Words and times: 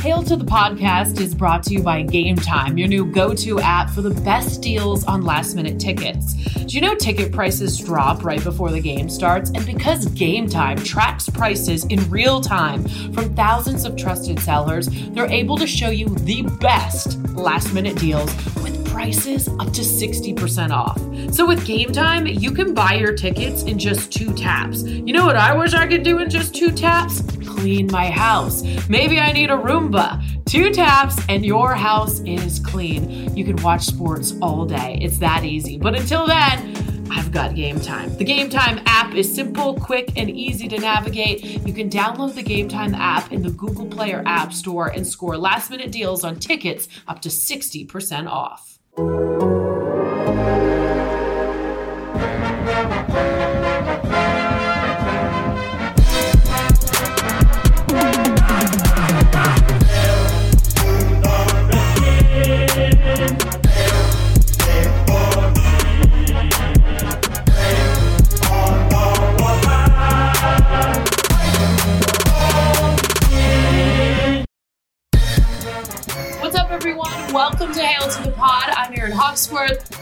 Hail 0.00 0.22
to 0.22 0.34
the 0.34 0.46
Podcast 0.46 1.20
is 1.20 1.34
brought 1.34 1.62
to 1.64 1.74
you 1.74 1.82
by 1.82 2.00
Game 2.00 2.34
Time, 2.34 2.78
your 2.78 2.88
new 2.88 3.04
go 3.04 3.34
to 3.34 3.60
app 3.60 3.90
for 3.90 4.00
the 4.00 4.18
best 4.22 4.62
deals 4.62 5.04
on 5.04 5.26
last 5.26 5.54
minute 5.54 5.78
tickets. 5.78 6.32
Do 6.54 6.74
you 6.74 6.80
know 6.80 6.94
ticket 6.94 7.32
prices 7.32 7.76
drop 7.76 8.24
right 8.24 8.42
before 8.42 8.70
the 8.70 8.80
game 8.80 9.10
starts? 9.10 9.50
And 9.50 9.66
because 9.66 10.06
Game 10.06 10.48
Time 10.48 10.78
tracks 10.78 11.28
prices 11.28 11.84
in 11.84 12.08
real 12.08 12.40
time 12.40 12.88
from 13.12 13.34
thousands 13.34 13.84
of 13.84 13.94
trusted 13.94 14.40
sellers, 14.40 14.88
they're 15.10 15.30
able 15.30 15.58
to 15.58 15.66
show 15.66 15.90
you 15.90 16.06
the 16.06 16.44
best 16.60 17.18
last 17.34 17.74
minute 17.74 17.98
deals 17.98 18.34
with 18.62 18.82
prices 18.90 19.48
up 19.48 19.70
to 19.74 19.82
60% 19.82 20.70
off. 20.70 20.98
So 21.34 21.46
with 21.46 21.66
Game 21.66 21.92
Time, 21.92 22.26
you 22.26 22.52
can 22.52 22.72
buy 22.72 22.94
your 22.94 23.12
tickets 23.14 23.64
in 23.64 23.78
just 23.78 24.10
two 24.10 24.32
taps. 24.32 24.82
You 24.82 25.12
know 25.12 25.26
what 25.26 25.36
I 25.36 25.54
wish 25.54 25.74
I 25.74 25.86
could 25.86 26.04
do 26.04 26.20
in 26.20 26.30
just 26.30 26.54
two 26.54 26.70
taps? 26.70 27.22
Clean 27.60 27.86
my 27.92 28.08
house. 28.08 28.62
Maybe 28.88 29.18
I 29.18 29.32
need 29.32 29.50
a 29.50 29.54
Roomba. 29.54 30.24
Two 30.46 30.70
taps 30.70 31.20
and 31.28 31.44
your 31.44 31.74
house 31.74 32.20
is 32.20 32.58
clean. 32.58 33.36
You 33.36 33.44
can 33.44 33.56
watch 33.56 33.82
sports 33.82 34.32
all 34.40 34.64
day. 34.64 34.98
It's 35.02 35.18
that 35.18 35.44
easy. 35.44 35.76
But 35.76 35.94
until 35.94 36.26
then, 36.26 37.06
I've 37.10 37.30
got 37.32 37.54
Game 37.54 37.78
Time. 37.78 38.16
The 38.16 38.24
Game 38.24 38.48
Time 38.48 38.80
app 38.86 39.14
is 39.14 39.30
simple, 39.34 39.78
quick, 39.78 40.10
and 40.16 40.30
easy 40.30 40.68
to 40.68 40.78
navigate. 40.78 41.44
You 41.66 41.74
can 41.74 41.90
download 41.90 42.34
the 42.34 42.42
Game 42.42 42.66
Time 42.66 42.94
app 42.94 43.30
in 43.30 43.42
the 43.42 43.50
Google 43.50 43.84
Play 43.84 44.14
or 44.14 44.22
App 44.26 44.54
Store 44.54 44.86
and 44.86 45.06
score 45.06 45.36
last 45.36 45.70
minute 45.70 45.92
deals 45.92 46.24
on 46.24 46.36
tickets 46.36 46.88
up 47.08 47.20
to 47.20 47.28
60% 47.28 48.26
off. 48.26 48.78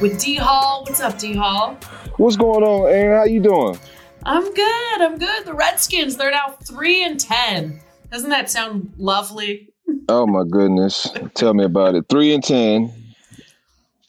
With 0.01 0.21
D 0.21 0.35
Hall. 0.35 0.85
What's 0.85 1.01
up, 1.01 1.19
D 1.19 1.35
Hall? 1.35 1.75
What's 2.17 2.37
going 2.37 2.65
on, 2.65 2.91
Aaron? 2.91 3.19
How 3.19 3.25
you 3.25 3.41
doing? 3.41 3.79
I'm 4.25 4.53
good. 4.53 5.01
I'm 5.01 5.19
good. 5.19 5.45
The 5.47 5.55
Redskins, 5.55 6.17
they're 6.17 6.31
now 6.31 6.57
3 6.65 7.05
and 7.05 7.21
10. 7.21 7.81
Doesn't 8.11 8.31
that 8.31 8.51
sound 8.51 8.93
lovely? 8.97 9.69
Oh 10.09 10.27
my 10.27 10.45
goodness! 10.49 11.09
Tell 11.35 11.55
me 11.55 11.65
about 11.65 11.95
it. 11.95 12.07
Three 12.09 12.35
and 12.35 12.43
ten. 12.43 12.93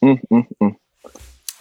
Mm, 0.02 0.20
mm, 0.30 0.46
mm. 0.62 0.76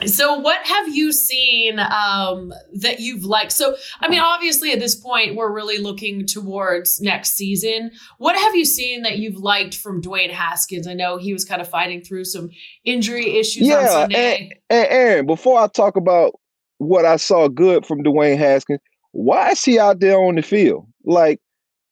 So, 0.05 0.39
what 0.39 0.66
have 0.66 0.95
you 0.95 1.11
seen 1.11 1.80
um, 1.80 2.53
that 2.73 3.00
you've 3.00 3.25
liked? 3.25 3.52
So, 3.52 3.75
I 4.00 4.08
mean, 4.08 4.22
obviously, 4.22 4.72
at 4.72 4.80
this 4.80 4.95
point, 4.95 5.36
we're 5.36 5.52
really 5.52 5.78
looking 5.78 6.25
towards 6.25 7.02
next 7.02 7.36
season. 7.36 7.92
What 8.17 8.38
have 8.38 8.55
you 8.55 8.64
seen 8.66 9.02
that 9.02 9.17
you've 9.17 9.38
liked 9.38 9.75
from 9.75 10.02
Dwayne 10.02 10.31
Haskins? 10.31 10.88
I 10.88 10.94
know 10.94 11.17
he 11.17 11.33
was 11.33 11.44
kind 11.44 11.61
of 11.61 11.67
fighting 11.67 12.02
through 12.02 12.25
some 12.25 12.50
injury 12.86 13.38
issues 13.38 13.64
on 13.64 13.67
Yeah, 13.70 13.88
Sunday. 13.88 14.38
and, 14.38 14.53
and 14.70 14.88
Aaron. 14.89 15.25
Before 15.25 15.59
I 15.59 15.67
talk 15.67 15.97
about 15.97 16.39
what 16.77 17.03
I 17.03 17.17
saw 17.17 17.50
good 17.50 17.86
from 17.86 18.03
Dwayne 18.03 18.38
Haskins, 18.38 18.80
why 19.11 19.52
is 19.52 19.64
he 19.66 19.80
out 19.80 20.00
there 20.00 20.17
on 20.17 20.36
the 20.36 20.42
field? 20.42 20.88
Like, 21.03 21.42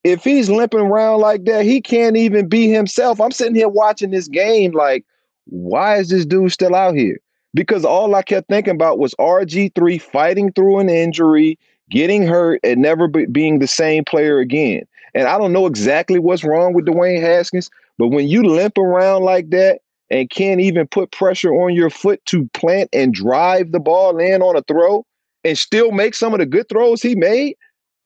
if 0.04 0.24
he's 0.24 0.48
limping 0.48 0.80
around 0.80 1.20
like 1.20 1.44
that, 1.44 1.64
he 1.64 1.82
can't 1.82 2.16
even 2.16 2.48
be 2.48 2.70
himself. 2.70 3.20
I'm 3.20 3.32
sitting 3.32 3.54
here 3.54 3.68
watching 3.68 4.12
this 4.12 4.28
game, 4.28 4.72
like, 4.72 5.04
why 5.44 5.96
is 5.96 6.08
this 6.08 6.24
dude 6.24 6.52
still 6.52 6.74
out 6.74 6.94
here? 6.94 7.18
Because 7.58 7.84
all 7.84 8.14
I 8.14 8.22
kept 8.22 8.46
thinking 8.46 8.76
about 8.76 9.00
was 9.00 9.16
RG3 9.18 10.00
fighting 10.00 10.52
through 10.52 10.78
an 10.78 10.88
injury, 10.88 11.58
getting 11.90 12.24
hurt, 12.24 12.60
and 12.62 12.80
never 12.80 13.08
be, 13.08 13.26
being 13.26 13.58
the 13.58 13.66
same 13.66 14.04
player 14.04 14.38
again. 14.38 14.82
And 15.12 15.26
I 15.26 15.38
don't 15.38 15.52
know 15.52 15.66
exactly 15.66 16.20
what's 16.20 16.44
wrong 16.44 16.72
with 16.72 16.86
Dwayne 16.86 17.20
Haskins, 17.20 17.68
but 17.98 18.10
when 18.10 18.28
you 18.28 18.44
limp 18.44 18.78
around 18.78 19.24
like 19.24 19.50
that 19.50 19.80
and 20.08 20.30
can't 20.30 20.60
even 20.60 20.86
put 20.86 21.10
pressure 21.10 21.52
on 21.52 21.74
your 21.74 21.90
foot 21.90 22.24
to 22.26 22.48
plant 22.50 22.90
and 22.92 23.12
drive 23.12 23.72
the 23.72 23.80
ball 23.80 24.20
in 24.20 24.40
on 24.40 24.54
a 24.54 24.62
throw 24.62 25.04
and 25.42 25.58
still 25.58 25.90
make 25.90 26.14
some 26.14 26.32
of 26.32 26.38
the 26.38 26.46
good 26.46 26.68
throws 26.68 27.02
he 27.02 27.16
made, 27.16 27.56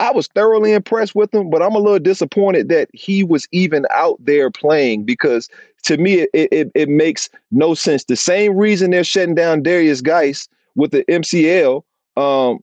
I 0.03 0.11
was 0.11 0.27
thoroughly 0.27 0.73
impressed 0.73 1.15
with 1.15 1.33
him, 1.33 1.49
but 1.49 1.63
I'm 1.63 1.77
a 1.77 1.79
little 1.79 2.01
disappointed 2.01 2.69
that 2.71 2.89
he 2.93 3.23
was 3.23 3.47
even 3.53 3.87
out 3.93 4.17
there 4.19 4.51
playing 4.51 5.05
because 5.05 5.49
to 5.85 5.97
me 5.97 6.27
it, 6.35 6.49
it, 6.51 6.73
it 6.75 6.89
makes 6.89 7.31
no 7.53 7.75
sense. 7.75 8.03
The 8.03 8.17
same 8.17 8.57
reason 8.57 8.91
they're 8.91 9.05
shutting 9.05 9.37
down 9.37 9.62
Derrius 9.62 10.03
Guice 10.03 10.49
with 10.75 10.91
the 10.91 11.05
MCL 11.05 11.85
um, 12.17 12.59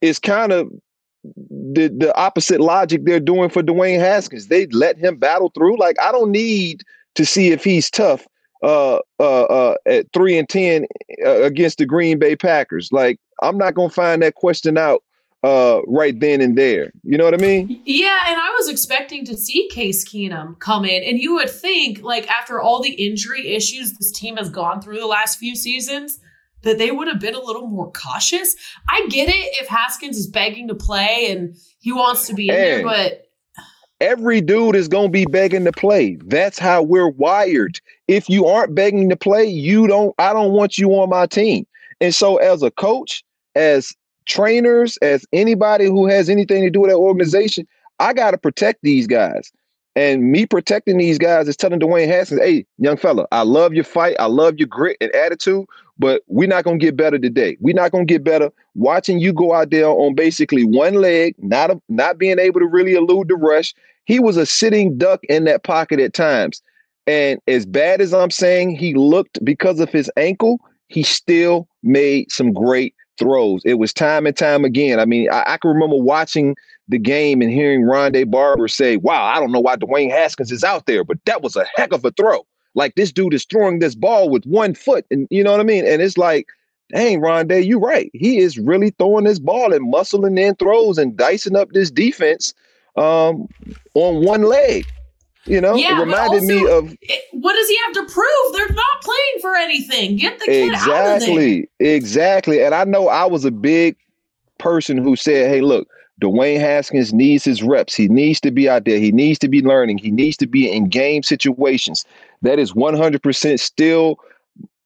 is 0.00 0.20
kind 0.20 0.52
of 0.52 0.70
the 1.50 1.88
the 1.88 2.16
opposite 2.16 2.60
logic 2.60 3.04
they're 3.04 3.18
doing 3.18 3.50
for 3.50 3.60
Dwayne 3.60 3.98
Haskins. 3.98 4.46
They 4.46 4.66
let 4.66 4.96
him 4.96 5.16
battle 5.16 5.50
through. 5.56 5.76
Like 5.76 5.96
I 6.00 6.12
don't 6.12 6.30
need 6.30 6.84
to 7.16 7.26
see 7.26 7.50
if 7.50 7.64
he's 7.64 7.90
tough 7.90 8.28
uh 8.62 8.98
uh 9.18 9.42
uh 9.42 9.74
at 9.86 10.06
three 10.12 10.38
and 10.38 10.48
ten 10.48 10.86
uh, 11.26 11.42
against 11.42 11.78
the 11.78 11.86
Green 11.86 12.16
Bay 12.16 12.36
Packers. 12.36 12.92
Like 12.92 13.18
I'm 13.42 13.58
not 13.58 13.74
gonna 13.74 13.90
find 13.90 14.22
that 14.22 14.36
question 14.36 14.78
out 14.78 15.02
uh 15.42 15.80
right 15.86 16.18
then 16.18 16.40
and 16.40 16.56
there. 16.56 16.92
You 17.02 17.16
know 17.16 17.24
what 17.24 17.34
I 17.34 17.38
mean? 17.38 17.80
Yeah, 17.84 18.18
and 18.26 18.36
I 18.36 18.50
was 18.58 18.68
expecting 18.68 19.24
to 19.26 19.36
see 19.36 19.68
Case 19.68 20.08
Keenum 20.08 20.58
come 20.58 20.84
in, 20.84 21.02
and 21.02 21.18
you 21.18 21.34
would 21.34 21.50
think, 21.50 22.02
like, 22.02 22.28
after 22.28 22.60
all 22.60 22.82
the 22.82 22.90
injury 22.90 23.54
issues 23.54 23.92
this 23.92 24.10
team 24.10 24.36
has 24.36 24.50
gone 24.50 24.80
through 24.80 24.98
the 24.98 25.06
last 25.06 25.38
few 25.38 25.54
seasons, 25.54 26.18
that 26.62 26.78
they 26.78 26.90
would 26.90 27.08
have 27.08 27.20
been 27.20 27.34
a 27.34 27.40
little 27.40 27.68
more 27.68 27.92
cautious. 27.92 28.56
I 28.88 29.06
get 29.10 29.28
it 29.28 29.56
if 29.60 29.68
Haskins 29.68 30.16
is 30.16 30.26
begging 30.26 30.68
to 30.68 30.74
play 30.74 31.28
and 31.30 31.56
he 31.78 31.92
wants 31.92 32.26
to 32.26 32.34
be 32.34 32.48
in 32.48 32.54
there, 32.54 32.82
but 32.82 33.28
Every 34.00 34.40
dude 34.40 34.76
is 34.76 34.86
gonna 34.86 35.08
be 35.08 35.26
begging 35.26 35.64
to 35.64 35.72
play. 35.72 36.18
That's 36.26 36.58
how 36.58 36.82
we're 36.82 37.08
wired. 37.08 37.80
If 38.06 38.28
you 38.28 38.46
aren't 38.46 38.74
begging 38.74 39.08
to 39.08 39.16
play, 39.16 39.44
you 39.44 39.88
don't 39.88 40.14
I 40.18 40.32
don't 40.32 40.52
want 40.52 40.78
you 40.78 40.90
on 40.92 41.10
my 41.10 41.26
team. 41.26 41.66
And 42.00 42.14
so 42.14 42.36
as 42.36 42.62
a 42.62 42.70
coach, 42.70 43.24
as 43.56 43.92
trainers, 44.28 44.96
as 44.98 45.26
anybody 45.32 45.86
who 45.86 46.06
has 46.06 46.28
anything 46.28 46.62
to 46.62 46.70
do 46.70 46.80
with 46.80 46.90
that 46.90 46.96
organization, 46.96 47.66
I 47.98 48.12
got 48.12 48.30
to 48.30 48.38
protect 48.38 48.80
these 48.82 49.06
guys. 49.06 49.50
And 49.96 50.30
me 50.30 50.46
protecting 50.46 50.98
these 50.98 51.18
guys 51.18 51.48
is 51.48 51.56
telling 51.56 51.80
Dwayne 51.80 52.06
Haskins, 52.06 52.40
hey, 52.40 52.64
young 52.78 52.96
fella, 52.96 53.26
I 53.32 53.42
love 53.42 53.74
your 53.74 53.82
fight. 53.82 54.14
I 54.20 54.26
love 54.26 54.56
your 54.56 54.68
grit 54.68 54.96
and 55.00 55.12
attitude, 55.12 55.66
but 55.98 56.22
we're 56.28 56.46
not 56.46 56.62
going 56.62 56.78
to 56.78 56.86
get 56.86 56.96
better 56.96 57.18
today. 57.18 57.56
We're 57.58 57.74
not 57.74 57.90
going 57.90 58.06
to 58.06 58.14
get 58.14 58.22
better 58.22 58.52
watching 58.76 59.18
you 59.18 59.32
go 59.32 59.54
out 59.54 59.70
there 59.70 59.88
on 59.88 60.14
basically 60.14 60.62
one 60.62 60.94
leg, 60.94 61.34
not, 61.38 61.72
a, 61.72 61.82
not 61.88 62.16
being 62.16 62.38
able 62.38 62.60
to 62.60 62.66
really 62.66 62.94
elude 62.94 63.26
the 63.26 63.34
rush. 63.34 63.74
He 64.04 64.20
was 64.20 64.36
a 64.36 64.46
sitting 64.46 64.96
duck 64.96 65.24
in 65.24 65.44
that 65.44 65.64
pocket 65.64 65.98
at 65.98 66.14
times. 66.14 66.62
And 67.08 67.40
as 67.48 67.66
bad 67.66 68.00
as 68.00 68.14
I'm 68.14 68.30
saying 68.30 68.76
he 68.76 68.94
looked 68.94 69.44
because 69.44 69.80
of 69.80 69.90
his 69.90 70.08
ankle, 70.16 70.60
he 70.86 71.02
still 71.02 71.66
made 71.82 72.30
some 72.30 72.52
great 72.52 72.94
throws. 73.18 73.62
It 73.64 73.74
was 73.74 73.92
time 73.92 74.26
and 74.26 74.36
time 74.36 74.64
again. 74.64 75.00
I 75.00 75.04
mean, 75.04 75.30
I, 75.30 75.44
I 75.46 75.56
can 75.58 75.70
remember 75.70 75.96
watching 75.96 76.56
the 76.88 76.98
game 76.98 77.42
and 77.42 77.50
hearing 77.50 77.84
Ronde 77.84 78.30
Barber 78.30 78.68
say, 78.68 78.96
Wow, 78.96 79.24
I 79.24 79.38
don't 79.38 79.52
know 79.52 79.60
why 79.60 79.76
Dwayne 79.76 80.10
Haskins 80.10 80.52
is 80.52 80.64
out 80.64 80.86
there, 80.86 81.04
but 81.04 81.18
that 81.26 81.42
was 81.42 81.56
a 81.56 81.66
heck 81.76 81.92
of 81.92 82.04
a 82.04 82.10
throw. 82.12 82.46
Like 82.74 82.94
this 82.94 83.12
dude 83.12 83.34
is 83.34 83.44
throwing 83.44 83.80
this 83.80 83.94
ball 83.94 84.30
with 84.30 84.44
one 84.44 84.74
foot. 84.74 85.04
And 85.10 85.26
you 85.30 85.42
know 85.42 85.50
what 85.50 85.60
I 85.60 85.64
mean? 85.64 85.86
And 85.86 86.00
it's 86.00 86.18
like, 86.18 86.48
dang, 86.92 87.20
Rondé, 87.20 87.66
you're 87.66 87.80
right. 87.80 88.10
He 88.14 88.38
is 88.38 88.58
really 88.58 88.90
throwing 88.90 89.24
this 89.24 89.38
ball 89.38 89.72
and 89.72 89.92
muscling 89.92 90.38
in 90.38 90.54
throws 90.56 90.98
and 90.98 91.16
dicing 91.16 91.56
up 91.56 91.70
this 91.72 91.90
defense 91.90 92.54
um, 92.96 93.48
on 93.94 94.24
one 94.24 94.42
leg. 94.42 94.86
You 95.48 95.60
know, 95.60 95.74
Yeah, 95.74 95.96
it 95.96 96.00
reminded 96.00 96.44
me 96.44 96.68
of 96.70 96.94
it, 97.00 97.24
what 97.32 97.54
does 97.54 97.68
he 97.68 97.78
have 97.86 97.94
to 97.94 98.12
prove? 98.12 98.52
They're 98.52 98.68
not 98.68 99.02
playing 99.02 99.40
for 99.40 99.56
anything. 99.56 100.16
Get 100.16 100.38
the 100.38 100.44
kid 100.44 100.74
out 100.74 100.80
of 100.80 100.86
there. 100.86 101.14
Exactly. 101.16 101.68
Exactly. 101.80 102.62
And 102.62 102.74
I 102.74 102.84
know 102.84 103.08
I 103.08 103.24
was 103.24 103.44
a 103.44 103.50
big 103.50 103.96
person 104.58 104.98
who 104.98 105.16
said, 105.16 105.48
hey, 105.48 105.60
look, 105.60 105.88
Dwayne 106.20 106.58
Haskins 106.58 107.12
needs 107.12 107.44
his 107.44 107.62
reps. 107.62 107.94
He 107.94 108.08
needs 108.08 108.40
to 108.40 108.50
be 108.50 108.68
out 108.68 108.84
there. 108.84 108.98
He 108.98 109.12
needs 109.12 109.38
to 109.38 109.48
be 109.48 109.62
learning. 109.62 109.98
He 109.98 110.10
needs 110.10 110.36
to 110.38 110.46
be 110.46 110.70
in 110.70 110.88
game 110.88 111.22
situations. 111.22 112.04
That 112.42 112.58
is 112.58 112.72
100% 112.72 113.60
still 113.60 114.18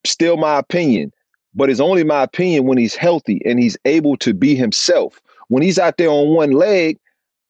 still 0.04 0.36
my 0.36 0.58
opinion, 0.58 1.12
but 1.54 1.70
it's 1.70 1.80
only 1.80 2.04
my 2.04 2.22
opinion 2.22 2.64
when 2.64 2.78
he's 2.78 2.94
healthy 2.94 3.40
and 3.44 3.58
he's 3.58 3.76
able 3.84 4.16
to 4.18 4.34
be 4.34 4.54
himself. 4.54 5.20
When 5.48 5.62
he's 5.62 5.78
out 5.78 5.96
there 5.96 6.08
on 6.08 6.34
one 6.34 6.52
leg, 6.52 6.98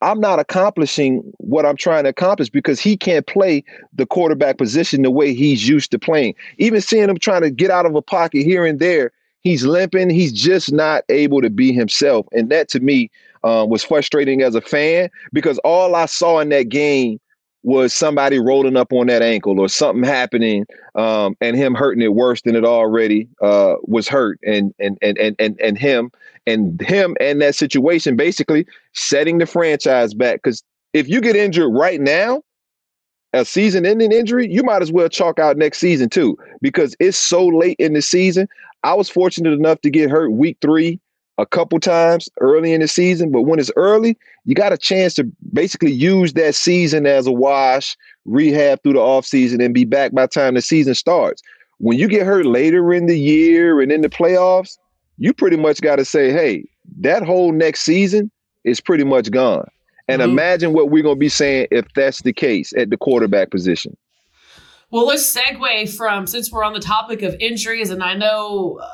I'm 0.03 0.21
not 0.21 0.41
accomplishing 0.41 1.23
what 1.39 1.65
I'm 1.65 1.77
trying 1.77 2.05
to 2.05 2.11
accomplish 2.11 2.51
because 2.51 2.81
he 2.81 2.97
can't 2.97 3.27
play 3.27 3.65
the 3.95 4.05
quarterback 4.05 4.59
position 4.59 5.03
the 5.03 5.11
way 5.11 5.33
he's 5.33 5.69
used 5.69 5.93
to 5.93 5.99
playing. 5.99 6.35
Even 6.59 6.81
seeing 6.81 7.09
him 7.09 7.19
trying 7.19 7.43
to 7.43 7.51
get 7.51 7.71
out 7.71 7.87
of 7.87 7.95
a 7.95 8.03
pocket 8.03 8.43
here 8.43 8.67
and 8.67 8.81
there, 8.81 9.13
he's 9.41 9.65
limping. 9.65 10.11
He's 10.11 10.33
just 10.33 10.73
not 10.73 11.05
able 11.09 11.41
to 11.41 11.51
be 11.51 11.73
himself. 11.73 12.27
And 12.33 12.51
that 12.51 12.69
to 12.71 12.81
me 12.81 13.11
um, 13.45 13.71
was 13.71 13.85
frustrating 13.85 14.43
as 14.43 14.55
a 14.55 14.61
fan 14.61 15.09
because 15.33 15.59
all 15.59 15.95
I 15.95 16.07
saw 16.07 16.41
in 16.41 16.49
that 16.49 16.69
game 16.69 17.21
was 17.63 17.95
somebody 17.95 18.39
rolling 18.39 18.77
up 18.77 18.93
on 18.93 19.07
that 19.07 19.23
ankle 19.23 19.61
or 19.61 19.69
something 19.69 20.03
happening 20.03 20.67
um, 20.95 21.37
and 21.41 21.57
him 21.57 21.75
hurting 21.75 22.03
it 22.03 22.15
worse 22.15 22.43
than 22.43 22.57
it 22.57 22.65
already 22.65 23.29
uh, 23.41 23.75
was 23.83 24.09
hurt 24.09 24.39
and 24.45 24.75
and 24.79 24.99
and 25.01 25.17
and 25.19 25.37
and 25.39 25.61
and 25.61 25.79
him 25.79 26.11
and 26.47 26.81
him 26.81 27.17
and 27.21 27.41
that 27.41 27.55
situation 27.55 28.17
basically 28.17 28.67
setting 28.95 29.39
the 29.39 29.47
franchise 29.47 30.13
back. 30.13 30.43
Because 30.43 30.63
if 30.93 31.09
you 31.09 31.21
get 31.21 31.37
injured 31.37 31.73
right 31.73 32.01
now 32.01 32.43
a 33.33 33.45
season 33.45 33.87
ending 33.87 34.13
injury 34.13 34.51
you 34.53 34.63
might 34.63 34.83
as 34.83 34.93
well 34.93 35.09
chalk 35.09 35.39
out 35.39 35.57
next 35.57 35.79
season 35.79 36.09
too 36.09 36.37
because 36.61 36.95
it's 37.01 37.17
so 37.17 37.47
late 37.47 37.77
in 37.79 37.95
the 37.95 38.03
season. 38.03 38.49
I 38.85 38.95
was 38.95 39.09
fortunate 39.09 39.53
enough 39.53 39.81
to 39.83 39.91
get 39.91 40.11
hurt 40.11 40.33
week 40.33 40.59
three 40.61 41.01
a 41.39 41.47
couple 41.47 41.81
times 41.81 42.29
early 42.41 42.73
in 42.73 42.81
the 42.81 42.89
season, 42.89 43.31
but 43.31 43.43
when 43.43 43.59
it's 43.59 43.71
early, 43.77 44.17
you 44.45 44.55
got 44.55 44.73
a 44.73 44.79
chance 44.79 45.15
to 45.15 45.25
basically 45.53 45.93
use 45.93 46.35
that 46.35 46.55
season 46.55 47.07
as 47.07 47.27
a 47.27 47.33
wash, 47.33 47.97
rehab 48.25 48.83
through 48.83 48.95
the 48.95 48.99
offseason, 48.99 49.65
and 49.65 49.75
be 49.75 49.85
back 49.85 50.13
by 50.13 50.23
the 50.23 50.29
time 50.29 50.55
the 50.55 50.63
season 50.63 50.95
starts. 50.95 51.43
When 51.79 51.99
you 51.99 52.07
get 52.07 52.27
hurt 52.27 52.47
later 52.47 52.93
in 52.93 53.07
the 53.07 53.19
year 53.19 53.81
and 53.81 53.91
in 53.91 54.03
the 54.03 54.09
playoffs, 54.09 54.79
you 55.19 55.33
pretty 55.33 55.57
much 55.57 55.81
got 55.81 55.97
to 55.97 56.05
say, 56.05 56.33
hey, 56.33 56.65
that 57.01 57.23
whole 57.23 57.53
next 57.53 57.81
season 57.81 58.31
is 58.65 58.81
pretty 58.81 59.05
much 59.05 59.31
gone. 59.31 59.67
And 60.09 60.21
mm-hmm. 60.21 60.31
imagine 60.31 60.73
what 60.73 60.91
we're 60.91 61.03
going 61.03 61.17
to 61.17 61.21
be 61.21 61.29
saying 61.29 61.69
if 61.71 61.87
that's 61.95 62.23
the 62.23 62.33
case 62.33 62.73
at 62.77 62.91
the 62.91 62.97
quarterback 62.97 63.51
position. 63.51 63.97
Well, 64.91 65.07
let's 65.07 65.35
segue 65.35 65.97
from 65.97 66.27
since 66.27 66.53
we're 66.53 66.65
on 66.65 66.75
the 66.75 66.81
topic 66.81 67.23
of 67.23 67.35
injuries, 67.41 67.89
and 67.89 68.03
I 68.03 68.15
know 68.15 68.79
uh, 68.83 68.89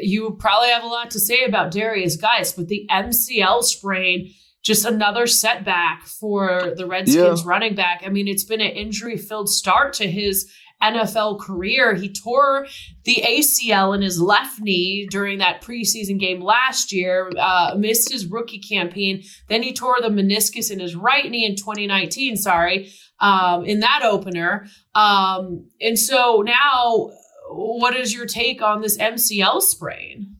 you 0.00 0.36
probably 0.38 0.68
have 0.68 0.84
a 0.84 0.88
lot 0.88 1.10
to 1.12 1.20
say 1.20 1.44
about 1.44 1.72
Derrius 1.72 2.20
Guice, 2.20 2.52
but 2.52 2.68
the 2.68 2.86
MCL 2.90 3.62
sprain, 3.64 4.32
just 4.62 4.84
another 4.84 5.26
setback 5.26 6.06
for 6.06 6.74
the 6.76 6.86
Redskins 6.86 7.42
yeah. 7.42 7.48
running 7.48 7.74
back. 7.74 8.02
I 8.04 8.08
mean, 8.08 8.28
it's 8.28 8.44
been 8.44 8.60
an 8.60 8.72
injury 8.72 9.16
filled 9.16 9.48
start 9.48 9.92
to 9.94 10.10
his 10.10 10.50
NFL 10.82 11.40
career. 11.40 11.94
He 11.94 12.12
tore 12.12 12.66
the 13.04 13.22
ACL 13.26 13.94
in 13.94 14.02
his 14.02 14.20
left 14.20 14.60
knee 14.60 15.06
during 15.10 15.38
that 15.38 15.62
preseason 15.62 16.18
game 16.18 16.40
last 16.40 16.92
year, 16.92 17.30
uh, 17.38 17.74
missed 17.78 18.12
his 18.12 18.26
rookie 18.26 18.58
campaign. 18.58 19.22
Then 19.48 19.62
he 19.62 19.72
tore 19.72 19.96
the 20.00 20.08
meniscus 20.08 20.70
in 20.70 20.80
his 20.80 20.94
right 20.94 21.30
knee 21.30 21.46
in 21.46 21.56
2019, 21.56 22.36
sorry, 22.36 22.92
um, 23.20 23.64
in 23.64 23.80
that 23.80 24.02
opener. 24.02 24.66
Um, 24.94 25.68
and 25.80 25.98
so 25.98 26.42
now 26.42 27.10
what 27.48 27.96
is 27.96 28.14
your 28.14 28.26
take 28.26 28.62
on 28.62 28.80
this 28.80 28.96
MCL 28.98 29.62
sprain? 29.62 30.36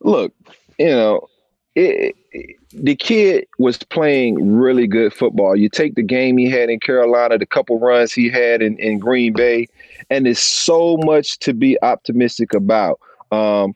Look, 0.00 0.32
you 0.78 0.86
know, 0.86 1.28
it, 1.74 2.14
it, 2.32 2.56
the 2.72 2.96
kid 2.96 3.46
was 3.58 3.78
playing 3.78 4.56
really 4.56 4.86
good 4.86 5.12
football. 5.12 5.56
You 5.56 5.68
take 5.68 5.94
the 5.94 6.02
game 6.02 6.36
he 6.36 6.50
had 6.50 6.70
in 6.70 6.80
Carolina, 6.80 7.38
the 7.38 7.46
couple 7.46 7.78
runs 7.78 8.12
he 8.12 8.28
had 8.28 8.62
in, 8.62 8.78
in 8.78 8.98
Green 8.98 9.32
Bay, 9.32 9.66
and 10.10 10.26
there's 10.26 10.38
so 10.38 10.96
much 10.98 11.38
to 11.40 11.54
be 11.54 11.80
optimistic 11.82 12.54
about. 12.54 13.00
Um, 13.30 13.74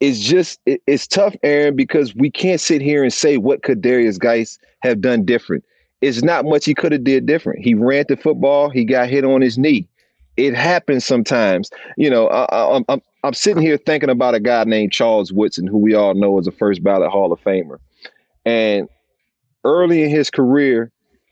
it's 0.00 0.20
just 0.20 0.60
it, 0.66 0.82
it's 0.86 1.06
tough, 1.06 1.34
Aaron, 1.42 1.76
because 1.76 2.14
we 2.14 2.30
can't 2.30 2.60
sit 2.60 2.82
here 2.82 3.02
and 3.02 3.12
say 3.12 3.38
what 3.38 3.62
could 3.62 3.82
Derrius 3.82 4.18
Guice 4.18 4.58
have 4.80 5.00
done 5.00 5.24
different. 5.24 5.64
It's 6.02 6.22
not 6.22 6.44
much 6.44 6.66
he 6.66 6.74
could 6.74 6.92
have 6.92 7.04
did 7.04 7.24
different. 7.24 7.64
He 7.64 7.74
ran 7.74 8.04
the 8.08 8.16
football. 8.16 8.68
He 8.68 8.84
got 8.84 9.08
hit 9.08 9.24
on 9.24 9.40
his 9.40 9.56
knee 9.56 9.88
it 10.36 10.54
happens 10.54 11.04
sometimes. 11.04 11.70
You 11.96 12.10
know, 12.10 12.28
I, 12.28 12.76
am 12.76 12.84
I'm, 12.88 13.02
I'm 13.24 13.34
sitting 13.34 13.62
here 13.62 13.76
thinking 13.76 14.10
about 14.10 14.34
a 14.34 14.40
guy 14.40 14.64
named 14.64 14.92
Charles 14.92 15.32
Woodson, 15.32 15.66
who 15.66 15.78
we 15.78 15.94
all 15.94 16.14
know 16.14 16.38
is 16.38 16.46
a 16.46 16.52
first 16.52 16.82
ballot 16.82 17.10
Hall 17.10 17.32
of 17.32 17.40
Famer. 17.42 17.78
And 18.44 18.88
early 19.64 20.02
in 20.02 20.10
his 20.10 20.30
career, 20.30 20.90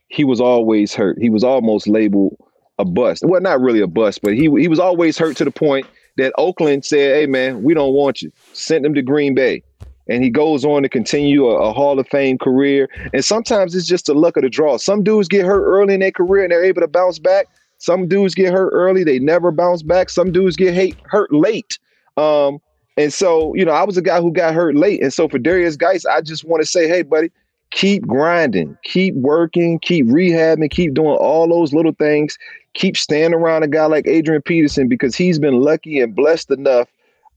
he 0.09 0.25
was 0.25 0.41
always 0.41 0.95
hurt. 0.95 1.19
He 1.21 1.31
was 1.31 1.45
almost 1.45 1.87
labeled 1.87 2.37
a 2.79 2.85
bust. 2.85 3.23
Well, 3.25 3.41
not 3.41 3.61
really 3.61 3.81
a 3.81 3.87
bust, 3.87 4.21
but 4.23 4.35
he 4.35 4.51
he 4.59 4.69
was 4.69 4.81
always 4.81 5.17
hurt 5.17 5.37
to 5.39 5.45
the 5.45 5.51
point 5.51 5.87
that 6.17 6.33
Oakland 6.37 6.85
said, 6.85 7.17
"Hey, 7.17 7.27
man, 7.27 7.63
we 7.63 7.75
don't 7.75 7.95
want 7.95 8.23
you." 8.23 8.33
Sent 8.53 8.85
him 8.85 8.95
to 8.95 9.03
Green 9.03 9.35
Bay, 9.35 9.63
and 10.09 10.23
he 10.23 10.31
goes 10.31 10.65
on 10.65 10.83
to 10.83 10.89
continue 10.89 11.47
a, 11.47 11.71
a 11.71 11.73
Hall 11.73 11.99
of 11.99 12.09
Fame 12.09 12.39
career. 12.39 12.89
And 13.13 13.25
sometimes 13.25 13.75
it's 13.75 13.87
just 13.87 14.07
the 14.07 14.15
luck 14.15 14.37
of 14.37 14.43
the 14.43 14.51
draw. 14.51 14.77
Some 14.77 15.03
dudes 15.03 15.29
get 15.29 15.47
hurt 15.47 15.65
early 15.65 15.95
in 15.95 16.01
their 16.01 16.11
career 16.11 16.45
and 16.45 16.53
they're 16.53 16.65
able 16.65 16.83
to 16.83 16.89
bounce 16.89 17.19
back. 17.19 17.47
Some 17.85 18.09
dudes 18.09 18.35
get 18.35 18.51
hurt 18.51 18.71
early, 18.71 19.05
they 19.05 19.19
never 19.19 19.51
bounce 19.51 19.83
back. 19.83 20.09
Some 20.09 20.33
dudes 20.33 20.57
get 20.57 20.73
hate, 20.73 20.97
hurt 21.05 21.31
late. 21.31 21.79
Um, 22.17 22.59
and 22.97 23.13
so, 23.13 23.55
you 23.55 23.63
know, 23.63 23.73
I 23.73 23.85
was 23.85 23.99
a 23.99 24.03
guy 24.03 24.23
who 24.23 24.33
got 24.33 24.55
hurt 24.55 24.75
late. 24.75 25.03
And 25.03 25.13
so 25.13 25.29
for 25.29 25.39
Derrius 25.39 25.77
Guice, 25.77 26.07
I 26.07 26.23
just 26.23 26.45
want 26.45 26.63
to 26.63 26.67
say, 26.67 26.89
hey, 26.89 27.03
buddy, 27.03 27.31
keep 27.73 28.07
grinding, 28.07 28.79
keep 28.85 29.15
working, 29.17 29.81
keep 29.81 30.07
rehabbing, 30.07 30.71
keep 30.71 30.95
doing 30.95 31.15
all 31.21 31.47
those 31.47 31.75
little 31.75 31.93
things. 31.93 32.39
Keep 32.73 32.97
standing 32.97 33.39
around 33.39 33.65
a 33.65 33.69
guy 33.69 33.85
like 33.85 34.07
Adrian 34.07 34.41
Peterson 34.41 34.89
because 34.89 35.15
he's 35.15 35.39
been 35.39 35.61
lucky 35.61 36.01
and 36.01 36.15
blessed 36.15 36.53
enough 36.53 36.89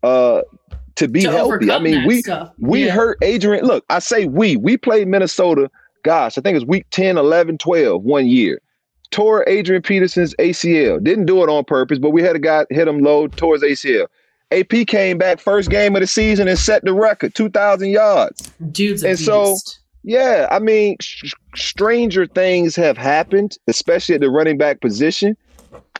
uh, 0.01 0.43
to 0.95 1.09
be 1.09 1.23
to 1.23 1.31
healthy. 1.31 1.69
I 1.69 1.79
mean, 1.79 2.07
we 2.07 2.21
stuff. 2.21 2.53
we 2.57 2.85
yeah. 2.85 2.91
hurt 2.91 3.17
Adrian. 3.21 3.65
Look, 3.65 3.83
I 3.89 3.99
say 3.99 4.27
we. 4.27 4.55
We 4.55 4.77
played 4.77 5.09
Minnesota. 5.09 5.69
Gosh, 6.03 6.37
I 6.37 6.41
think 6.41 6.53
it 6.53 6.59
was 6.59 6.65
week 6.65 6.85
10, 6.91 7.17
11, 7.17 7.57
12 7.57 8.01
one 8.01 8.27
year 8.27 8.61
tore 9.11 9.43
Adrian 9.47 9.81
Peterson's 9.81 10.35
ACL. 10.35 11.03
Didn't 11.03 11.25
do 11.25 11.43
it 11.43 11.49
on 11.49 11.63
purpose, 11.63 11.99
but 11.99 12.11
we 12.11 12.21
had 12.21 12.35
a 12.35 12.39
guy 12.39 12.65
hit 12.69 12.87
him 12.87 12.99
low, 12.99 13.27
tore 13.27 13.55
his 13.55 13.63
ACL. 13.63 14.07
AP 14.51 14.87
came 14.87 15.17
back 15.17 15.39
first 15.39 15.69
game 15.69 15.95
of 15.95 16.01
the 16.01 16.07
season 16.07 16.47
and 16.47 16.57
set 16.57 16.83
the 16.83 16.93
record, 16.93 17.35
2,000 17.35 17.89
yards. 17.89 18.51
Dude's 18.71 19.03
and 19.03 19.19
so, 19.19 19.57
yeah, 20.03 20.47
I 20.51 20.59
mean, 20.59 20.95
sh- 21.01 21.33
stranger 21.55 22.25
things 22.25 22.75
have 22.75 22.97
happened, 22.97 23.57
especially 23.67 24.15
at 24.15 24.21
the 24.21 24.29
running 24.29 24.57
back 24.57 24.79
position. 24.79 25.35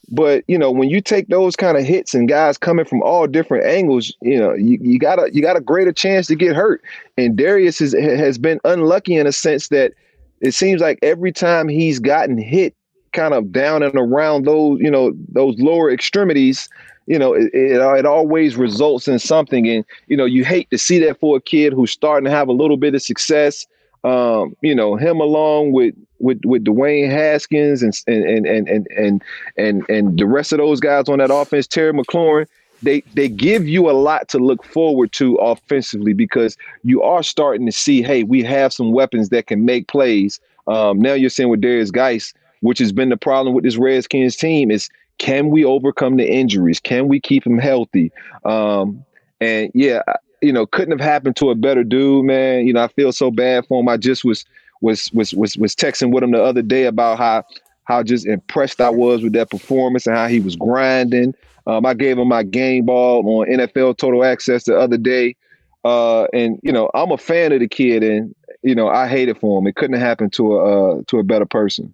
But 0.10 0.46
you 0.48 0.58
know, 0.58 0.72
when 0.72 0.90
you 0.90 1.02
take 1.02 1.28
those 1.28 1.58
kind 1.58 1.78
of 1.78 1.84
hits 1.84 2.14
and 2.14 2.30
guys 2.30 2.58
coming 2.58 2.86
from 2.86 3.02
all 3.02 3.28
different 3.28 3.66
angles, 3.66 4.14
you 4.22 4.40
know, 4.40 4.54
you, 4.54 4.78
you 4.82 5.00
got 5.00 5.20
a 5.20 5.30
you 5.34 5.42
got 5.42 5.58
a 5.58 5.62
greater 5.62 5.92
chance 5.92 6.28
to 6.28 6.36
get 6.36 6.56
hurt. 6.56 6.82
And 7.18 7.38
Derrius 7.38 7.82
is, 7.82 7.94
has 7.94 8.38
been 8.38 8.62
unlucky 8.64 9.16
in 9.16 9.28
a 9.28 9.34
sense 9.34 9.68
that 9.68 9.94
it 10.40 10.54
seems 10.54 10.82
like 10.82 11.00
every 11.02 11.34
time 11.34 11.68
he's 11.68 12.00
gotten 12.00 12.38
hit, 12.38 12.74
kind 13.14 13.34
of 13.34 13.52
down 13.52 13.84
and 13.84 13.96
around 13.96 14.46
those, 14.46 14.80
you 14.80 14.92
know, 14.92 15.14
those 15.30 15.58
lower 15.60 15.92
extremities, 15.92 16.70
you 17.06 17.18
know, 17.18 17.34
it, 17.34 17.54
it, 17.54 17.82
it, 17.82 18.06
always 18.06 18.56
results 18.58 19.08
in 19.08 19.18
something. 19.18 19.68
And, 19.68 19.86
you 20.08 20.18
know, 20.18 20.26
you 20.26 20.44
hate 20.44 20.70
to 20.72 20.78
see 20.78 21.00
that 21.00 21.20
for 21.20 21.38
a 21.38 21.42
kid 21.42 21.74
who's 21.74 21.92
starting 21.92 22.26
to 22.26 22.32
have 22.32 22.48
a 22.48 22.54
little 22.54 22.78
bit 22.78 22.96
of 22.96 23.02
success. 23.02 23.66
Um, 24.04 24.56
you 24.62 24.76
know, 24.76 24.96
him 24.96 25.20
along 25.20 25.72
with 25.72 25.96
with 26.20 26.42
with 26.46 26.64
Dwayne 26.64 27.10
Haskins 27.10 27.82
and 27.82 27.94
and 28.08 28.46
and 28.46 28.68
and 28.68 28.88
and 28.96 29.24
and, 29.58 29.90
and 29.90 30.20
the 30.20 30.26
rest 30.26 30.52
of 30.52 30.60
those 30.60 30.80
guys 30.80 31.10
on 31.10 31.20
that 31.20 31.34
offense, 31.34 31.68
Terry 31.68 31.94
McLaurin, 31.94 32.48
they 32.84 33.02
they 33.16 33.28
give 33.28 33.68
you 33.68 33.90
a 33.90 33.94
lot 33.94 34.28
to 34.30 34.38
look 34.38 34.64
forward 34.64 35.12
to 35.14 35.36
offensively 35.36 36.14
because 36.14 36.58
you 36.84 37.02
are 37.02 37.24
starting 37.24 37.66
to 37.66 37.72
see, 37.72 38.02
hey, 38.02 38.24
we 38.24 38.44
have 38.44 38.72
some 38.72 38.92
weapons 38.92 39.30
that 39.30 39.48
can 39.48 39.66
make 39.66 39.88
plays. 39.88 40.40
Um, 40.68 41.00
now 41.00 41.14
you're 41.14 41.30
seeing 41.30 41.50
with 41.50 41.62
Derrius 41.62 41.92
Guice, 41.92 42.34
which 42.62 42.80
has 42.80 42.92
been 42.92 43.10
the 43.10 43.18
problem 43.18 43.54
with 43.54 43.64
this 43.64 43.78
Redskins 43.78 44.36
team 44.36 44.72
is 44.72 44.90
can 45.18 45.50
we 45.50 45.66
overcome 45.66 46.18
the 46.18 46.30
injuries? 46.30 46.80
Can 46.80 47.08
we 47.08 47.20
keep 47.20 47.46
him 47.46 47.58
healthy? 47.58 48.12
Um, 48.46 49.04
and 49.42 49.72
yeah, 49.74 50.02
you 50.42 50.52
know, 50.52 50.66
couldn't 50.66 50.98
have 50.98 51.08
happened 51.08 51.36
to 51.38 51.50
a 51.50 51.56
better 51.56 51.84
dude, 51.84 52.26
man. 52.26 52.68
You 52.68 52.74
know, 52.74 52.84
I 52.84 52.88
feel 52.90 53.12
so 53.12 53.32
bad 53.32 53.66
for 53.68 53.82
him. 53.82 53.90
I 53.90 53.98
just 53.98 54.24
was 54.24 54.46
was 54.82 55.12
was 55.14 55.34
was 55.34 55.58
was 55.58 55.76
texting 55.76 56.12
with 56.12 56.24
him 56.24 56.32
the 56.32 56.44
other 56.44 56.62
day 56.62 56.86
about 56.86 57.18
how 57.18 57.44
how 57.86 58.04
just 58.04 58.26
impressed 58.26 58.82
I 58.82 58.90
was 58.90 59.24
with 59.24 59.34
that 59.34 59.50
performance 59.50 60.06
and 60.06 60.16
how 60.16 60.28
he 60.28 60.40
was 60.40 60.56
grinding. 60.56 61.34
Um, 61.66 61.86
I 61.86 61.94
gave 61.94 62.18
him 62.18 62.28
my 62.28 62.44
game 62.44 62.86
ball 62.86 63.20
on 63.28 63.48
NFL 63.48 63.98
Total 63.98 64.24
Access 64.24 64.66
the 64.66 64.78
other 64.78 64.98
day. 64.98 65.36
Uh, 65.84 66.26
and 66.34 66.60
you 66.64 66.72
know, 66.72 66.90
I'm 66.94 67.12
a 67.12 67.18
fan 67.18 67.52
of 67.52 67.60
the 67.60 67.68
kid, 67.68 68.04
and 68.04 68.36
you 68.64 68.76
know, 68.76 68.88
I 68.88 69.08
hate 69.08 69.30
it 69.30 69.40
for 69.40 69.60
him. 69.60 69.68
It 69.68 69.76
couldn't 69.76 69.98
have 69.98 70.08
happened 70.08 70.34
to 70.34 70.54
a 70.54 71.00
uh, 71.00 71.02
to 71.08 71.20
a 71.20 71.24
better 71.24 71.46
person. 71.46 71.94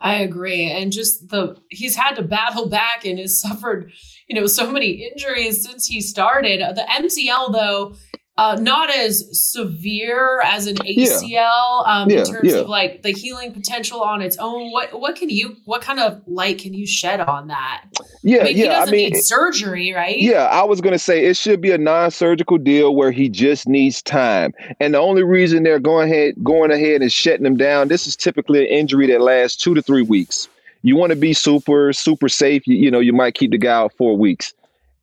I 0.00 0.14
agree. 0.16 0.70
And 0.70 0.92
just 0.92 1.28
the 1.28 1.56
he's 1.70 1.96
had 1.96 2.16
to 2.16 2.22
battle 2.22 2.68
back 2.68 3.04
and 3.04 3.18
has 3.18 3.40
suffered, 3.40 3.92
you 4.26 4.38
know, 4.38 4.46
so 4.46 4.70
many 4.70 5.10
injuries 5.10 5.64
since 5.64 5.86
he 5.86 6.00
started. 6.00 6.60
The 6.60 6.82
MCL 6.82 7.52
though, 7.52 7.94
uh, 8.38 8.56
not 8.58 8.88
as 8.88 9.28
severe 9.38 10.40
as 10.40 10.66
an 10.66 10.76
ACL 10.76 11.22
yeah. 11.28 11.82
Um, 11.84 12.08
yeah, 12.08 12.20
in 12.20 12.24
terms 12.24 12.52
yeah. 12.52 12.60
of 12.60 12.68
like 12.68 13.02
the 13.02 13.10
healing 13.10 13.52
potential 13.52 14.00
on 14.02 14.22
its 14.22 14.38
own. 14.38 14.70
What 14.70 14.98
what 14.98 15.16
can 15.16 15.28
you 15.28 15.56
what 15.66 15.82
kind 15.82 16.00
of 16.00 16.22
light 16.26 16.58
can 16.58 16.72
you 16.72 16.86
shed 16.86 17.20
on 17.20 17.48
that? 17.48 17.84
Yeah, 18.22 18.40
I 18.40 18.44
mean, 18.44 18.56
yeah. 18.56 18.62
He 18.62 18.68
doesn't 18.68 18.88
I 18.88 18.96
mean, 18.96 19.12
need 19.12 19.20
surgery, 19.20 19.92
right? 19.92 20.18
Yeah, 20.18 20.44
I 20.44 20.62
was 20.64 20.80
gonna 20.80 20.98
say 20.98 21.26
it 21.26 21.36
should 21.36 21.60
be 21.60 21.72
a 21.72 21.78
non-surgical 21.78 22.56
deal 22.56 22.96
where 22.96 23.12
he 23.12 23.28
just 23.28 23.68
needs 23.68 24.00
time. 24.00 24.54
And 24.80 24.94
the 24.94 24.98
only 24.98 25.24
reason 25.24 25.62
they're 25.62 25.78
going 25.78 26.10
ahead 26.10 26.42
going 26.42 26.70
ahead 26.70 27.02
and 27.02 27.12
shutting 27.12 27.44
him 27.44 27.58
down, 27.58 27.88
this 27.88 28.06
is 28.06 28.16
typically 28.16 28.60
an 28.60 28.66
injury 28.66 29.08
that 29.08 29.20
lasts 29.20 29.62
two 29.62 29.74
to 29.74 29.82
three 29.82 30.02
weeks. 30.02 30.48
You 30.80 30.96
want 30.96 31.10
to 31.10 31.16
be 31.16 31.34
super 31.34 31.92
super 31.92 32.30
safe. 32.30 32.66
You, 32.66 32.76
you 32.76 32.90
know, 32.90 33.00
you 33.00 33.12
might 33.12 33.34
keep 33.34 33.50
the 33.50 33.58
guy 33.58 33.74
out 33.74 33.92
four 33.98 34.16
weeks 34.16 34.54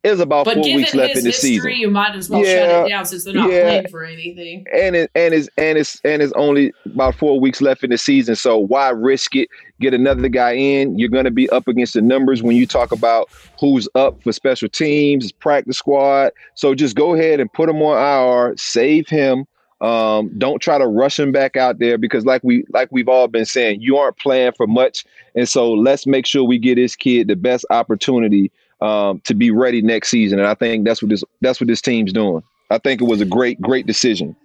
It's 0.02 0.20
about 0.20 0.46
but 0.46 0.54
four 0.54 0.74
weeks 0.74 0.94
left 0.94 1.16
in 1.16 1.24
the 1.24 1.28
history, 1.28 1.50
season. 1.56 1.72
You 1.72 1.90
might 1.90 2.14
as 2.14 2.30
well 2.30 2.42
Yeah, 2.42 2.66
shut 2.66 2.86
it 2.86 2.88
down 2.88 3.04
since 3.04 3.24
they're 3.24 3.34
not 3.34 3.50
yeah. 3.50 3.62
playing 3.64 3.88
for 3.88 4.04
anything. 4.04 4.64
and 4.72 4.96
it, 4.96 5.10
and 5.14 5.34
it's 5.34 5.48
and 5.58 5.76
it's 5.76 6.00
and 6.04 6.22
it's 6.22 6.32
only 6.36 6.72
about 6.86 7.16
four 7.16 7.38
weeks 7.38 7.60
left 7.60 7.84
in 7.84 7.90
the 7.90 7.98
season. 7.98 8.34
So 8.34 8.56
why 8.56 8.88
risk 8.90 9.36
it? 9.36 9.50
Get 9.78 9.92
another 9.92 10.28
guy 10.28 10.52
in. 10.52 10.98
You're 10.98 11.10
going 11.10 11.26
to 11.26 11.30
be 11.30 11.50
up 11.50 11.68
against 11.68 11.92
the 11.94 12.00
numbers 12.00 12.42
when 12.42 12.56
you 12.56 12.66
talk 12.66 12.92
about 12.92 13.28
who's 13.58 13.88
up 13.94 14.22
for 14.22 14.32
special 14.32 14.70
teams, 14.70 15.32
practice 15.32 15.76
squad. 15.76 16.32
So 16.54 16.74
just 16.74 16.96
go 16.96 17.14
ahead 17.14 17.38
and 17.38 17.52
put 17.52 17.68
him 17.68 17.82
on 17.82 18.48
IR. 18.48 18.56
Save 18.56 19.06
him. 19.08 19.46
Um, 19.82 20.30
don't 20.38 20.60
try 20.60 20.76
to 20.78 20.86
rush 20.86 21.18
him 21.18 21.32
back 21.32 21.56
out 21.56 21.78
there 21.78 21.96
because, 21.98 22.24
like 22.26 22.42
we 22.44 22.64
like 22.70 22.88
we've 22.90 23.08
all 23.08 23.28
been 23.28 23.46
saying, 23.46 23.80
you 23.82 23.96
aren't 23.98 24.18
playing 24.18 24.52
for 24.56 24.66
much. 24.66 25.04
And 25.34 25.48
so 25.48 25.72
let's 25.72 26.06
make 26.06 26.26
sure 26.26 26.44
we 26.44 26.58
get 26.58 26.74
this 26.76 26.96
kid 26.96 27.28
the 27.28 27.36
best 27.36 27.64
opportunity 27.70 28.50
um, 28.80 29.20
to 29.24 29.34
be 29.34 29.50
ready 29.50 29.82
next 29.82 30.08
season. 30.08 30.38
And 30.38 30.48
I 30.48 30.54
think 30.54 30.84
that's 30.84 31.02
what 31.02 31.10
this 31.10 31.24
that's 31.40 31.60
what 31.60 31.68
this 31.68 31.80
team's 31.80 32.12
doing. 32.12 32.42
I 32.70 32.78
think 32.78 33.00
it 33.00 33.04
was 33.04 33.20
a 33.20 33.26
great 33.26 33.60
great 33.60 33.86
decision. 33.86 34.36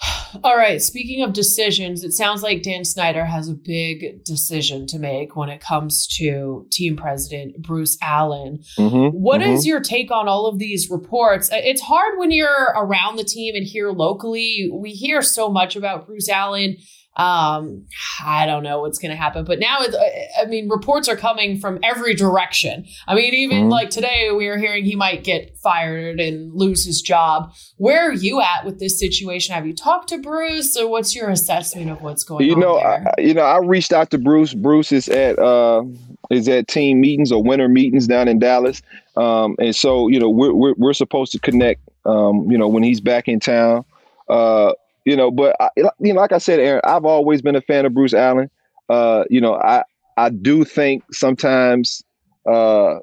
All 0.44 0.56
right. 0.56 0.80
Speaking 0.82 1.22
of 1.22 1.32
decisions, 1.32 2.04
it 2.04 2.12
sounds 2.12 2.42
like 2.42 2.62
Dan 2.62 2.84
Snyder 2.84 3.24
has 3.24 3.48
a 3.48 3.54
big 3.54 4.24
decision 4.24 4.86
to 4.88 4.98
make 4.98 5.36
when 5.36 5.48
it 5.48 5.60
comes 5.60 6.06
to 6.18 6.66
team 6.70 6.96
president 6.96 7.62
Bruce 7.62 7.96
Allen. 8.02 8.62
Mm-hmm, 8.78 9.16
What 9.16 9.40
is 9.42 9.66
your 9.66 9.80
take 9.80 10.10
on 10.10 10.28
all 10.28 10.46
of 10.46 10.58
these 10.58 10.90
reports? 10.90 11.50
Uh, 11.50 11.56
It's 11.62 11.80
hard 11.80 12.18
when 12.18 12.30
you're 12.30 12.72
around 12.74 13.16
the 13.16 13.24
team 13.24 13.54
and 13.54 13.66
here 13.66 13.90
locally. 13.90 14.70
We 14.72 14.90
hear 14.90 15.22
so 15.22 15.48
much 15.48 15.76
about 15.76 16.06
Bruce 16.06 16.28
Allen. 16.28 16.76
Um, 17.16 17.86
I 18.24 18.44
don't 18.44 18.62
know 18.62 18.80
what's 18.82 18.98
going 18.98 19.10
to 19.10 19.16
happen, 19.16 19.44
but 19.46 19.58
now 19.58 19.78
it's, 19.80 19.96
I 20.40 20.44
mean, 20.46 20.68
reports 20.68 21.08
are 21.08 21.16
coming 21.16 21.58
from 21.58 21.78
every 21.82 22.14
direction. 22.14 22.84
I 23.08 23.14
mean, 23.14 23.32
even 23.32 23.64
Mhm. 23.64 23.70
like 23.70 23.88
today, 23.88 24.30
we 24.36 24.46
were 24.48 24.58
hearing 24.58 24.84
he 24.84 24.96
might 24.96 25.24
get 25.24 25.56
fired 25.62 26.20
and 26.20 26.52
lose 26.52 26.84
his 26.84 27.00
job. 27.00 27.52
Where 27.78 28.10
are 28.10 28.12
you 28.12 28.42
at 28.42 28.66
with 28.66 28.80
this 28.80 28.98
situation? 29.00 29.54
Have 29.54 29.66
you 29.66 29.72
talked 29.74 30.10
to 30.10 30.18
Bruce, 30.18 30.76
or 30.76 30.88
what's 30.88 31.16
your 31.16 31.30
assessment 31.30 31.90
of 31.90 32.02
what's 32.02 32.22
going 32.22 32.44
You 32.46 32.54
on? 32.54 32.60
know, 32.60 32.76
there? 32.78 33.12
I, 33.18 33.20
you 33.22 33.32
know, 33.32 33.42
I 33.44 33.58
reached 33.58 33.94
out 33.94 34.10
to 34.10 34.18
Bruce. 34.18 34.52
Bruce 34.52 34.92
is 34.92 35.08
at 35.08 35.38
uh, 35.38 35.84
is 36.30 36.48
at 36.48 36.68
team 36.68 37.00
meetings 37.00 37.32
or 37.32 37.42
winter 37.42 37.68
meetings 37.68 38.06
down 38.06 38.28
in 38.28 38.38
Dallas, 38.38 38.82
um, 39.16 39.56
and 39.58 39.74
so 39.74 40.08
you 40.08 40.20
know 40.20 40.28
we're 40.28 40.52
we're, 40.52 40.74
we're 40.76 40.92
supposed 40.92 41.32
to 41.32 41.38
connect. 41.38 41.80
Um, 42.04 42.50
you 42.50 42.58
know, 42.58 42.68
when 42.68 42.82
he's 42.82 43.00
back 43.00 43.26
in 43.26 43.40
town. 43.40 43.84
Uh, 44.28 44.72
you 45.06 45.16
know, 45.16 45.30
but 45.30 45.56
I, 45.60 45.70
you 46.00 46.12
know, 46.12 46.20
like 46.20 46.32
I 46.32 46.38
said, 46.38 46.58
Aaron, 46.60 46.82
I've 46.84 47.04
always 47.04 47.40
been 47.40 47.56
a 47.56 47.62
fan 47.62 47.86
of 47.86 47.94
Bruce 47.94 48.12
Allen. 48.12 48.50
Uh, 48.90 49.24
you 49.30 49.40
know, 49.40 49.54
I 49.54 49.84
I 50.18 50.30
do 50.30 50.64
think 50.64 51.04
sometimes 51.12 52.02
uh, 52.44 52.96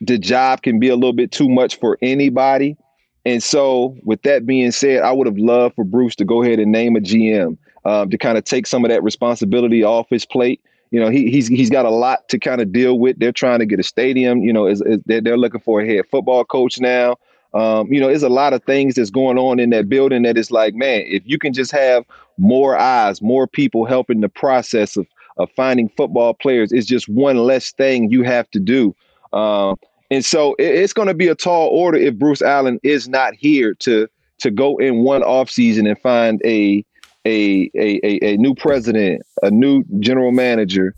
the 0.00 0.18
job 0.18 0.62
can 0.62 0.78
be 0.78 0.88
a 0.88 0.94
little 0.94 1.14
bit 1.14 1.32
too 1.32 1.48
much 1.48 1.80
for 1.80 1.98
anybody. 2.02 2.76
And 3.24 3.42
so, 3.42 3.96
with 4.04 4.22
that 4.22 4.46
being 4.46 4.70
said, 4.70 5.02
I 5.02 5.10
would 5.10 5.26
have 5.26 5.38
loved 5.38 5.74
for 5.74 5.84
Bruce 5.84 6.14
to 6.16 6.24
go 6.24 6.42
ahead 6.42 6.60
and 6.60 6.70
name 6.70 6.94
a 6.94 7.00
GM 7.00 7.56
um, 7.84 8.10
to 8.10 8.18
kind 8.18 8.38
of 8.38 8.44
take 8.44 8.66
some 8.66 8.84
of 8.84 8.90
that 8.90 9.02
responsibility 9.02 9.82
off 9.82 10.06
his 10.10 10.26
plate. 10.26 10.60
You 10.90 11.00
know, 11.00 11.08
he, 11.08 11.30
he's 11.30 11.48
he's 11.48 11.70
got 11.70 11.86
a 11.86 11.90
lot 11.90 12.28
to 12.28 12.38
kind 12.38 12.60
of 12.60 12.72
deal 12.72 12.98
with. 12.98 13.18
They're 13.18 13.32
trying 13.32 13.60
to 13.60 13.66
get 13.66 13.80
a 13.80 13.82
stadium. 13.82 14.42
You 14.42 14.52
know, 14.52 14.66
is, 14.66 14.82
is 14.82 14.98
they're, 15.06 15.22
they're 15.22 15.38
looking 15.38 15.60
for 15.60 15.80
a 15.80 15.86
head 15.86 16.04
football 16.10 16.44
coach 16.44 16.78
now. 16.78 17.16
Um, 17.56 17.90
you 17.90 17.98
know, 17.98 18.08
there's 18.08 18.22
a 18.22 18.28
lot 18.28 18.52
of 18.52 18.62
things 18.64 18.96
that's 18.96 19.08
going 19.08 19.38
on 19.38 19.58
in 19.58 19.70
that 19.70 19.88
building 19.88 20.22
that 20.22 20.36
is 20.36 20.50
like, 20.50 20.74
man, 20.74 21.04
if 21.06 21.22
you 21.24 21.38
can 21.38 21.54
just 21.54 21.72
have 21.72 22.04
more 22.36 22.78
eyes, 22.78 23.22
more 23.22 23.46
people 23.46 23.86
helping 23.86 24.20
the 24.20 24.28
process 24.28 24.96
of 24.96 25.06
of 25.38 25.50
finding 25.50 25.88
football 25.90 26.32
players, 26.34 26.72
it's 26.72 26.86
just 26.86 27.08
one 27.08 27.36
less 27.36 27.72
thing 27.72 28.10
you 28.10 28.22
have 28.22 28.50
to 28.50 28.58
do. 28.58 28.94
Um, 29.34 29.76
and 30.10 30.24
so 30.24 30.54
it, 30.54 30.64
it's 30.64 30.92
going 30.92 31.08
to 31.08 31.14
be 31.14 31.28
a 31.28 31.34
tall 31.34 31.68
order 31.68 31.98
if 31.98 32.14
Bruce 32.14 32.42
Allen 32.42 32.80
is 32.82 33.08
not 33.08 33.34
here 33.34 33.74
to 33.74 34.08
to 34.38 34.50
go 34.50 34.76
in 34.76 35.02
one 35.02 35.22
offseason 35.22 35.88
and 35.88 35.98
find 35.98 36.40
a 36.44 36.84
a, 37.24 37.70
a 37.74 38.00
a 38.04 38.34
a 38.34 38.36
new 38.36 38.54
president, 38.54 39.22
a 39.42 39.50
new 39.50 39.82
general 40.00 40.32
manager, 40.32 40.94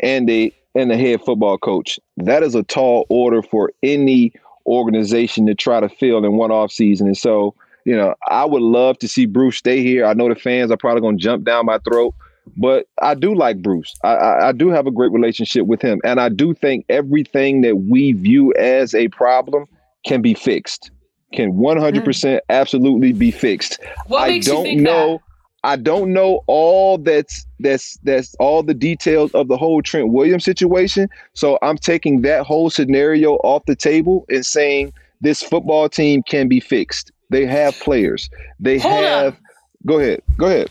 and 0.00 0.28
a 0.30 0.52
and 0.74 0.90
a 0.90 0.96
head 0.96 1.20
football 1.22 1.58
coach. 1.58 1.98
That 2.16 2.42
is 2.42 2.54
a 2.54 2.62
tall 2.62 3.06
order 3.08 3.42
for 3.42 3.72
any 3.82 4.32
organization 4.68 5.46
to 5.46 5.54
try 5.54 5.80
to 5.80 5.88
fill 5.88 6.24
in 6.24 6.36
one 6.36 6.50
offseason. 6.50 7.02
And 7.02 7.16
so, 7.16 7.54
you 7.84 7.96
know, 7.96 8.14
I 8.28 8.44
would 8.44 8.62
love 8.62 8.98
to 8.98 9.08
see 9.08 9.26
Bruce 9.26 9.56
stay 9.56 9.82
here. 9.82 10.04
I 10.04 10.14
know 10.14 10.28
the 10.28 10.34
fans 10.34 10.70
are 10.70 10.76
probably 10.76 11.00
going 11.00 11.18
to 11.18 11.22
jump 11.22 11.44
down 11.44 11.66
my 11.66 11.78
throat, 11.78 12.14
but 12.56 12.86
I 13.00 13.14
do 13.14 13.34
like 13.34 13.62
Bruce. 13.62 13.94
I, 14.02 14.14
I, 14.14 14.48
I 14.48 14.52
do 14.52 14.68
have 14.68 14.86
a 14.86 14.90
great 14.90 15.12
relationship 15.12 15.66
with 15.66 15.82
him. 15.82 16.00
And 16.04 16.20
I 16.20 16.28
do 16.28 16.54
think 16.54 16.84
everything 16.88 17.62
that 17.62 17.76
we 17.76 18.12
view 18.12 18.52
as 18.54 18.94
a 18.94 19.08
problem 19.08 19.66
can 20.04 20.22
be 20.22 20.34
fixed, 20.34 20.90
can 21.32 21.52
100% 21.52 22.40
absolutely 22.48 23.12
be 23.12 23.30
fixed. 23.30 23.78
what 24.06 24.22
I 24.22 24.28
makes 24.28 24.46
you 24.46 24.52
don't 24.52 24.62
think 24.64 24.80
know. 24.80 25.20
I 25.64 25.76
don't 25.76 26.12
know 26.12 26.42
all 26.46 26.98
that's 26.98 27.44
that's 27.60 27.98
that's 28.04 28.34
all 28.36 28.62
the 28.62 28.74
details 28.74 29.32
of 29.34 29.48
the 29.48 29.56
whole 29.56 29.82
Trent 29.82 30.12
Williams 30.12 30.44
situation. 30.44 31.08
So 31.34 31.58
I'm 31.62 31.76
taking 31.76 32.22
that 32.22 32.46
whole 32.46 32.70
scenario 32.70 33.34
off 33.36 33.64
the 33.66 33.74
table 33.76 34.24
and 34.28 34.46
saying 34.46 34.92
this 35.20 35.42
football 35.42 35.88
team 35.88 36.22
can 36.22 36.48
be 36.48 36.60
fixed. 36.60 37.10
They 37.30 37.44
have 37.46 37.74
players. 37.80 38.30
They 38.60 38.78
Hold 38.78 38.94
have. 38.94 39.34
up. 39.34 39.40
Go 39.86 39.98
ahead. 39.98 40.22
Go 40.38 40.46
ahead. 40.46 40.70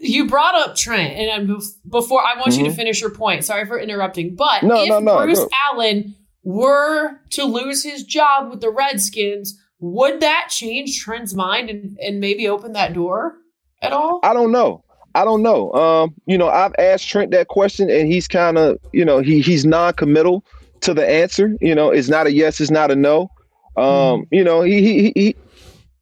You 0.00 0.26
brought 0.26 0.54
up 0.54 0.76
Trent, 0.76 1.12
and 1.14 1.30
I'm 1.30 1.60
before 1.88 2.22
I 2.22 2.38
want 2.38 2.56
you 2.56 2.64
to 2.64 2.70
Mhm. 2.70 2.76
finish 2.76 3.00
your 3.00 3.10
point. 3.10 3.44
Sorry 3.44 3.66
for 3.66 3.78
interrupting, 3.78 4.34
but 4.34 4.62
No, 4.62 4.82
if 4.82 4.88
no, 4.88 5.00
no, 5.00 5.18
Bruce. 5.18 5.46
Allen 5.70 6.14
were 6.42 7.20
to 7.30 7.44
lose 7.44 7.82
his 7.84 8.02
job 8.04 8.50
with 8.50 8.60
the 8.60 8.70
Redskins, 8.70 9.58
would 9.78 10.20
that 10.20 10.48
change 10.50 11.00
Trent's 11.00 11.34
mind 11.34 11.68
and, 11.68 11.98
and 12.00 12.20
maybe 12.20 12.48
open 12.48 12.72
that 12.72 12.94
door 12.94 13.36
at 13.82 13.92
all? 13.92 14.20
I 14.22 14.32
don't 14.32 14.52
know. 14.52 14.82
I 15.14 15.24
don't 15.24 15.42
know. 15.42 15.72
Um, 15.72 16.14
you 16.26 16.38
know, 16.38 16.48
I've 16.48 16.74
asked 16.78 17.08
Trent 17.08 17.32
that 17.32 17.48
question, 17.48 17.90
and 17.90 18.10
he's 18.10 18.28
kind 18.28 18.58
of, 18.58 18.78
you 18.92 19.04
know, 19.04 19.18
he 19.18 19.40
he's 19.40 19.66
non-committal 19.66 20.44
to 20.82 20.94
the 20.94 21.08
answer. 21.08 21.56
You 21.60 21.74
know, 21.74 21.90
it's 21.90 22.08
not 22.08 22.26
a 22.26 22.32
yes, 22.32 22.60
it's 22.60 22.70
not 22.70 22.90
a 22.90 22.96
no. 22.96 23.30
Um, 23.76 24.26
you 24.30 24.44
know, 24.44 24.62
he, 24.62 24.82
he 24.82 25.02
he 25.02 25.12
he. 25.14 25.36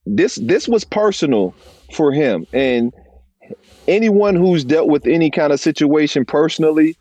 This 0.04 0.36
this 0.36 0.68
was 0.68 0.84
personal 0.84 1.54
for 1.92 2.12
him, 2.12 2.46
and 2.52 2.92
anyone 3.86 4.34
who's 4.36 4.64
dealt 4.64 4.88
with 4.88 5.06
any 5.06 5.30
kind 5.30 5.52
of 5.52 5.60
situation 5.60 6.24
personally, 6.24 6.96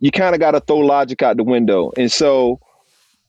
you 0.00 0.10
kind 0.10 0.34
of 0.34 0.40
got 0.40 0.52
to 0.52 0.60
throw 0.60 0.78
logic 0.78 1.22
out 1.22 1.36
the 1.36 1.44
window. 1.44 1.90
And 1.96 2.12
so, 2.12 2.60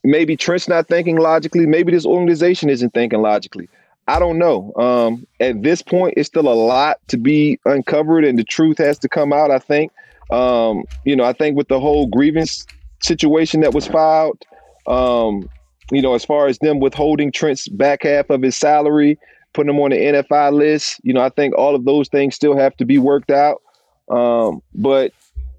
maybe 0.03 0.35
Trent's 0.35 0.67
not 0.67 0.87
thinking 0.87 1.17
logically. 1.17 1.65
Maybe 1.65 1.91
this 1.91 2.05
organization 2.05 2.69
isn't 2.69 2.93
thinking 2.93 3.21
logically. 3.21 3.69
I 4.07 4.19
don't 4.19 4.37
know. 4.37 4.73
Um, 4.75 5.27
at 5.39 5.63
this 5.63 5.81
point, 5.81 6.13
it's 6.17 6.27
still 6.27 6.47
a 6.47 6.53
lot 6.53 6.99
to 7.09 7.17
be 7.17 7.59
uncovered, 7.65 8.23
and 8.23 8.39
the 8.39 8.43
truth 8.43 8.77
has 8.77 8.97
to 8.99 9.09
come 9.09 9.33
out. 9.33 9.51
I 9.51 9.59
think. 9.59 9.91
Um, 10.29 10.83
you 11.05 11.15
know, 11.15 11.23
I 11.23 11.33
think 11.33 11.55
with 11.55 11.69
the 11.69 11.79
whole 11.79 12.07
grievance 12.07 12.65
situation 13.01 13.61
that 13.61 13.73
was 13.73 13.87
filed, 13.87 14.43
um, 14.85 15.49
you 15.91 16.01
know, 16.01 16.15
as 16.15 16.25
far 16.25 16.47
as 16.47 16.59
them 16.59 16.79
withholding 16.79 17.31
Trent's 17.31 17.67
back 17.69 18.03
half 18.03 18.29
of 18.29 18.41
his 18.41 18.57
salary, 18.57 19.17
putting 19.53 19.73
him 19.73 19.79
on 19.79 19.91
the 19.91 19.97
NFI 19.97 20.51
list, 20.51 20.99
you 21.03 21.13
know, 21.13 21.21
I 21.21 21.29
think 21.29 21.55
all 21.57 21.75
of 21.75 21.85
those 21.85 22.09
things 22.09 22.35
still 22.35 22.57
have 22.57 22.75
to 22.77 22.85
be 22.85 22.97
worked 22.97 23.31
out. 23.31 23.61
Um, 24.09 24.61
but 24.75 25.13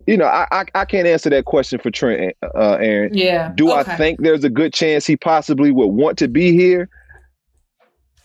you 0.06 0.16
know, 0.16 0.26
I, 0.26 0.46
I 0.50 0.64
I 0.74 0.84
can't 0.86 1.06
answer 1.06 1.28
that 1.30 1.44
question 1.44 1.78
for 1.78 1.90
Trent, 1.90 2.34
uh, 2.42 2.78
Aaron. 2.80 3.12
Yeah. 3.12 3.52
Do 3.54 3.70
Okay. 3.70 3.92
I 3.92 3.96
think 3.96 4.20
there's 4.22 4.44
a 4.44 4.50
good 4.50 4.72
chance 4.72 5.06
he 5.06 5.16
possibly 5.16 5.70
would 5.70 5.88
want 5.88 6.16
to 6.18 6.28
be 6.28 6.52
here? 6.52 6.88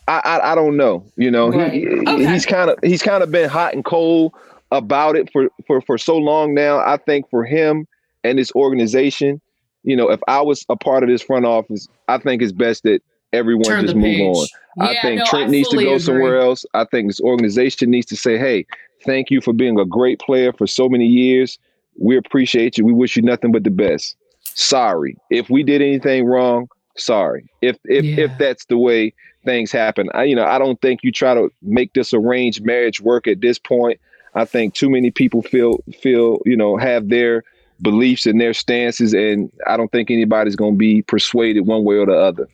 I 0.08 0.20
I, 0.24 0.52
I 0.52 0.54
don't 0.54 0.76
know. 0.76 1.04
You 1.16 1.30
know, 1.30 1.50
Right. 1.50 1.72
he, 1.72 1.86
Okay. 1.88 2.26
he's 2.26 2.46
kind 2.46 2.70
of 2.70 2.78
he's 2.82 3.02
kind 3.02 3.22
of 3.22 3.30
been 3.30 3.48
hot 3.48 3.74
and 3.74 3.84
cold 3.84 4.32
about 4.70 5.16
it 5.16 5.30
for 5.32 5.48
for 5.66 5.80
for 5.82 5.98
so 5.98 6.16
long 6.16 6.54
now. 6.54 6.78
I 6.78 6.96
think 6.96 7.28
for 7.30 7.44
him 7.44 7.86
and 8.22 8.38
this 8.38 8.52
organization, 8.54 9.40
you 9.82 9.96
know, 9.96 10.10
if 10.10 10.20
I 10.28 10.40
was 10.40 10.64
a 10.68 10.76
part 10.76 11.02
of 11.02 11.08
this 11.08 11.22
front 11.22 11.46
office, 11.46 11.88
I 12.08 12.18
think 12.18 12.42
it's 12.42 12.52
best 12.52 12.82
that 12.84 13.00
everyone 13.32 13.64
Turn 13.64 13.82
just 13.82 13.96
move 13.96 14.20
on. 14.36 14.46
I 14.80 14.96
think 15.02 15.20
no, 15.20 15.24
Trent 15.26 15.48
I 15.48 15.50
needs 15.50 15.68
to 15.68 15.76
go 15.76 15.82
agree. 15.90 15.98
somewhere 16.00 16.40
else. 16.40 16.64
I 16.74 16.84
think 16.84 17.08
this 17.08 17.20
organization 17.20 17.90
needs 17.90 18.06
to 18.06 18.16
say, 18.16 18.36
"Hey, 18.38 18.66
thank 19.04 19.30
you 19.30 19.40
for 19.40 19.52
being 19.52 19.78
a 19.78 19.84
great 19.84 20.18
player 20.18 20.52
for 20.52 20.66
so 20.66 20.88
many 20.88 21.06
years. 21.06 21.58
We 21.98 22.16
appreciate 22.16 22.76
you. 22.76 22.84
We 22.84 22.92
wish 22.92 23.14
you 23.16 23.22
nothing 23.22 23.52
but 23.52 23.62
the 23.64 23.70
best. 23.70 24.16
Sorry 24.42 25.16
if 25.30 25.48
we 25.50 25.62
did 25.62 25.80
anything 25.82 26.24
wrong. 26.26 26.68
Sorry 26.96 27.44
if 27.62 27.76
if 27.84 28.04
Yeah. 28.04 28.24
if 28.24 28.38
that's 28.38 28.64
the 28.66 28.78
way 28.78 29.12
things 29.44 29.70
happen. 29.70 30.08
I 30.14 30.24
you 30.24 30.34
know 30.34 30.44
I 30.44 30.58
don't 30.58 30.80
think 30.80 31.00
you 31.02 31.12
try 31.12 31.34
to 31.34 31.50
make 31.62 31.92
this 31.92 32.12
arranged 32.12 32.64
marriage 32.64 33.00
work 33.00 33.26
at 33.26 33.40
this 33.40 33.58
point. 33.58 34.00
I 34.34 34.44
think 34.44 34.74
too 34.74 34.90
many 34.90 35.10
people 35.10 35.42
feel 35.42 35.78
feel 36.00 36.38
you 36.44 36.56
know 36.56 36.76
have 36.76 37.08
their 37.08 37.44
beliefs 37.82 38.26
and 38.26 38.40
their 38.40 38.54
stances, 38.54 39.12
and 39.14 39.50
I 39.66 39.76
don't 39.76 39.90
think 39.90 40.10
anybody's 40.10 40.56
going 40.56 40.74
to 40.74 40.78
be 40.78 41.02
persuaded 41.02 41.66
one 41.66 41.84
way 41.84 41.96
or 41.96 42.06
the 42.06 42.16
other. 42.16 42.48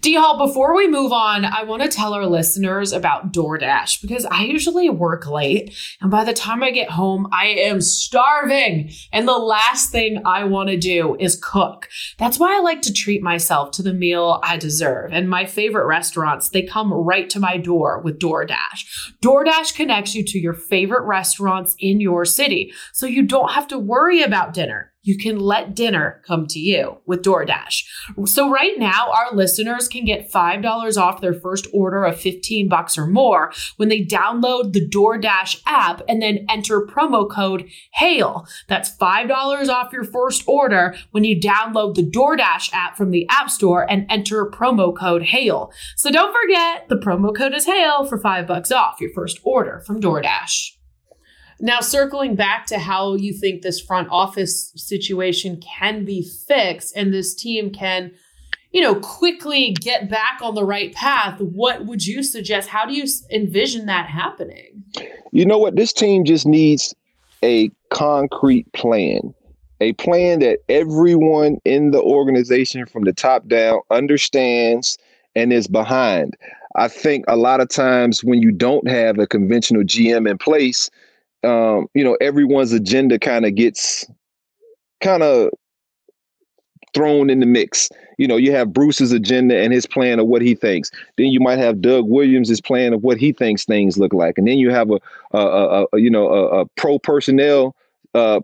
D 0.00 0.14
Hall, 0.14 0.38
before 0.38 0.74
we 0.74 0.88
move 0.88 1.12
on, 1.12 1.44
I 1.44 1.64
want 1.64 1.82
to 1.82 1.88
tell 1.88 2.14
our 2.14 2.26
listeners 2.26 2.92
about 2.92 3.32
DoorDash 3.32 4.02
because 4.02 4.24
I 4.26 4.44
usually 4.44 4.88
work 4.88 5.26
late. 5.26 5.74
And 6.00 6.10
by 6.10 6.24
the 6.24 6.32
time 6.32 6.62
I 6.62 6.70
get 6.70 6.90
home, 6.90 7.28
I 7.32 7.46
am 7.46 7.80
starving. 7.80 8.90
And 9.12 9.26
the 9.26 9.38
last 9.38 9.90
thing 9.90 10.22
I 10.24 10.44
want 10.44 10.68
to 10.70 10.76
do 10.76 11.16
is 11.18 11.40
cook. 11.42 11.88
That's 12.18 12.38
why 12.38 12.56
I 12.56 12.60
like 12.60 12.82
to 12.82 12.92
treat 12.92 13.22
myself 13.22 13.70
to 13.72 13.82
the 13.82 13.94
meal 13.94 14.40
I 14.42 14.56
deserve. 14.56 15.12
And 15.12 15.28
my 15.28 15.46
favorite 15.46 15.86
restaurants, 15.86 16.50
they 16.50 16.62
come 16.62 16.92
right 16.92 17.28
to 17.30 17.40
my 17.40 17.56
door 17.56 18.00
with 18.00 18.18
DoorDash. 18.18 19.12
DoorDash 19.22 19.74
connects 19.74 20.14
you 20.14 20.24
to 20.24 20.38
your 20.38 20.54
favorite 20.54 21.06
restaurants 21.06 21.76
in 21.78 22.00
your 22.00 22.24
city. 22.24 22.72
So 22.92 23.06
you 23.06 23.22
don't 23.22 23.52
have 23.52 23.68
to 23.68 23.78
worry 23.78 24.22
about 24.22 24.54
dinner 24.54 24.92
you 25.02 25.16
can 25.16 25.38
let 25.38 25.74
dinner 25.74 26.22
come 26.26 26.46
to 26.46 26.58
you 26.58 26.98
with 27.06 27.22
DoorDash. 27.22 27.84
So 28.26 28.50
right 28.50 28.78
now, 28.78 29.10
our 29.10 29.34
listeners 29.34 29.88
can 29.88 30.04
get 30.04 30.30
$5 30.30 30.96
off 30.96 31.20
their 31.20 31.34
first 31.34 31.66
order 31.72 32.04
of 32.04 32.20
15 32.20 32.68
bucks 32.68 32.98
or 32.98 33.06
more 33.06 33.52
when 33.76 33.88
they 33.88 34.04
download 34.04 34.72
the 34.72 34.86
DoorDash 34.86 35.62
app 35.66 36.02
and 36.08 36.20
then 36.20 36.44
enter 36.48 36.86
promo 36.86 37.30
code 37.30 37.68
HAIL. 37.94 38.46
That's 38.66 38.94
$5 38.96 39.68
off 39.68 39.92
your 39.92 40.04
first 40.04 40.42
order 40.46 40.94
when 41.12 41.24
you 41.24 41.40
download 41.40 41.94
the 41.94 42.08
DoorDash 42.08 42.70
app 42.72 42.96
from 42.96 43.10
the 43.10 43.26
App 43.28 43.50
Store 43.50 43.90
and 43.90 44.06
enter 44.10 44.50
promo 44.50 44.96
code 44.96 45.22
HAIL. 45.22 45.72
So 45.96 46.10
don't 46.10 46.36
forget, 46.38 46.88
the 46.88 46.96
promo 46.96 47.34
code 47.34 47.54
is 47.54 47.66
HAIL 47.66 48.06
for 48.06 48.18
5 48.18 48.46
bucks 48.46 48.72
off 48.72 49.00
your 49.00 49.12
first 49.12 49.38
order 49.42 49.80
from 49.86 50.00
DoorDash. 50.00 50.77
Now, 51.60 51.80
circling 51.80 52.36
back 52.36 52.66
to 52.66 52.78
how 52.78 53.14
you 53.14 53.32
think 53.32 53.62
this 53.62 53.80
front 53.80 54.08
office 54.10 54.72
situation 54.76 55.60
can 55.60 56.04
be 56.04 56.22
fixed 56.46 56.96
and 56.96 57.12
this 57.12 57.34
team 57.34 57.70
can, 57.70 58.12
you 58.70 58.80
know, 58.80 58.94
quickly 58.94 59.72
get 59.72 60.08
back 60.08 60.40
on 60.40 60.54
the 60.54 60.64
right 60.64 60.94
path, 60.94 61.40
what 61.40 61.86
would 61.86 62.06
you 62.06 62.22
suggest? 62.22 62.68
How 62.68 62.86
do 62.86 62.94
you 62.94 63.06
envision 63.30 63.86
that 63.86 64.06
happening? 64.06 64.84
You 65.32 65.46
know 65.46 65.58
what? 65.58 65.74
This 65.74 65.92
team 65.92 66.24
just 66.24 66.46
needs 66.46 66.94
a 67.42 67.70
concrete 67.90 68.72
plan, 68.72 69.34
a 69.80 69.94
plan 69.94 70.38
that 70.40 70.60
everyone 70.68 71.58
in 71.64 71.90
the 71.90 72.00
organization 72.00 72.86
from 72.86 73.04
the 73.04 73.12
top 73.12 73.48
down 73.48 73.80
understands 73.90 74.96
and 75.34 75.52
is 75.52 75.66
behind. 75.66 76.36
I 76.76 76.86
think 76.86 77.24
a 77.26 77.36
lot 77.36 77.60
of 77.60 77.68
times 77.68 78.22
when 78.22 78.42
you 78.42 78.52
don't 78.52 78.88
have 78.88 79.18
a 79.18 79.26
conventional 79.26 79.82
GM 79.82 80.30
in 80.30 80.38
place, 80.38 80.90
um, 81.44 81.86
you 81.94 82.04
know, 82.04 82.16
everyone's 82.20 82.72
agenda 82.72 83.18
kind 83.18 83.46
of 83.46 83.54
gets 83.54 84.06
kind 85.00 85.22
of 85.22 85.50
thrown 86.94 87.30
in 87.30 87.40
the 87.40 87.46
mix. 87.46 87.90
You 88.18 88.26
know, 88.26 88.36
you 88.36 88.52
have 88.52 88.72
Bruce's 88.72 89.12
agenda 89.12 89.56
and 89.56 89.72
his 89.72 89.86
plan 89.86 90.18
of 90.18 90.26
what 90.26 90.42
he 90.42 90.54
thinks. 90.54 90.90
Then 91.16 91.26
you 91.26 91.40
might 91.40 91.58
have 91.58 91.80
Doug 91.80 92.08
Williams' 92.08 92.60
plan 92.60 92.92
of 92.92 93.02
what 93.02 93.18
he 93.18 93.32
thinks 93.32 93.64
things 93.64 93.98
look 93.98 94.12
like, 94.12 94.38
and 94.38 94.48
then 94.48 94.58
you 94.58 94.70
have 94.70 94.90
a, 94.90 94.98
a, 95.32 95.38
a, 95.38 95.86
a 95.92 95.98
you 95.98 96.10
know 96.10 96.28
a, 96.28 96.66
pro 96.76 96.98
personnel 96.98 97.76
uh, 98.14 98.40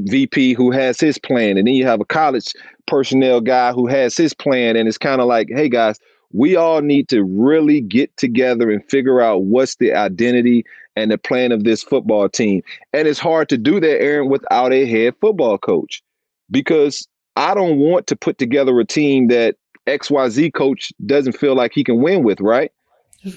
VP 0.00 0.54
who 0.54 0.70
has 0.70 1.00
his 1.00 1.18
plan, 1.18 1.58
and 1.58 1.66
then 1.66 1.74
you 1.74 1.86
have 1.86 2.00
a 2.00 2.04
college 2.04 2.52
personnel 2.86 3.40
guy 3.40 3.72
who 3.72 3.86
has 3.86 4.16
his 4.16 4.32
plan, 4.32 4.76
and 4.76 4.86
it's 4.86 4.98
kind 4.98 5.20
of 5.20 5.26
like, 5.26 5.48
hey 5.50 5.68
guys, 5.68 5.98
we 6.32 6.54
all 6.54 6.82
need 6.82 7.08
to 7.08 7.24
really 7.24 7.80
get 7.80 8.16
together 8.16 8.70
and 8.70 8.84
figure 8.88 9.20
out 9.20 9.44
what's 9.44 9.76
the 9.76 9.92
identity 9.92 10.64
and 10.96 11.10
the 11.10 11.18
plan 11.18 11.52
of 11.52 11.64
this 11.64 11.82
football 11.82 12.28
team. 12.28 12.62
And 12.92 13.06
it's 13.06 13.18
hard 13.18 13.48
to 13.50 13.58
do 13.58 13.78
that, 13.80 14.02
Aaron, 14.02 14.28
without 14.28 14.72
a 14.72 14.86
head 14.86 15.14
football 15.20 15.58
coach 15.58 16.02
because 16.50 17.06
I 17.36 17.54
don't 17.54 17.78
want 17.78 18.06
to 18.08 18.16
put 18.16 18.38
together 18.38 18.78
a 18.80 18.84
team 18.84 19.28
that 19.28 19.56
XYZ 19.86 20.52
coach 20.54 20.92
doesn't 21.04 21.34
feel 21.34 21.54
like 21.54 21.72
he 21.74 21.84
can 21.84 22.02
win 22.02 22.24
with, 22.24 22.40
right? 22.40 22.72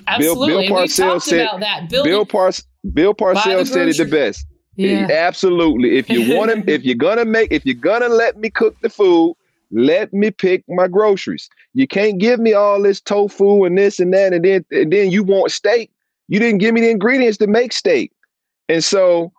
Absolutely. 0.07 0.47
Bill, 0.47 0.67
Bill 0.67 0.77
Parcells 0.77 1.21
said, 1.23 1.47
that. 1.59 1.89
Bill, 1.89 2.25
Par- 2.25 2.51
Bill 2.93 3.13
Parcells 3.13 3.67
said 3.67 3.89
it 3.89 3.97
the 3.97 4.05
best. 4.05 4.45
Yeah. 4.75 5.07
Absolutely. 5.11 5.97
If 5.97 6.09
you 6.09 6.37
want 6.37 6.51
to, 6.51 6.71
if 6.71 6.83
you're 6.85 6.95
gonna 6.95 7.25
make, 7.25 7.51
if 7.51 7.65
you're 7.65 7.75
gonna 7.75 8.07
let 8.07 8.37
me 8.37 8.49
cook 8.49 8.79
the 8.81 8.89
food, 8.89 9.35
let 9.71 10.13
me 10.13 10.31
pick 10.31 10.63
my 10.69 10.87
groceries. 10.87 11.49
You 11.73 11.87
can't 11.87 12.17
give 12.17 12.39
me 12.39 12.53
all 12.53 12.81
this 12.81 13.01
tofu 13.01 13.65
and 13.65 13.77
this 13.77 13.99
and 13.99 14.13
that, 14.13 14.33
and 14.33 14.45
then 14.45 14.65
and 14.71 14.93
then 14.93 15.11
you 15.11 15.23
want 15.23 15.51
steak. 15.51 15.91
You 16.29 16.39
didn't 16.39 16.59
give 16.59 16.73
me 16.73 16.81
the 16.81 16.89
ingredients 16.89 17.37
to 17.39 17.47
make 17.47 17.73
steak. 17.73 18.11
And 18.69 18.83
so, 18.83 19.33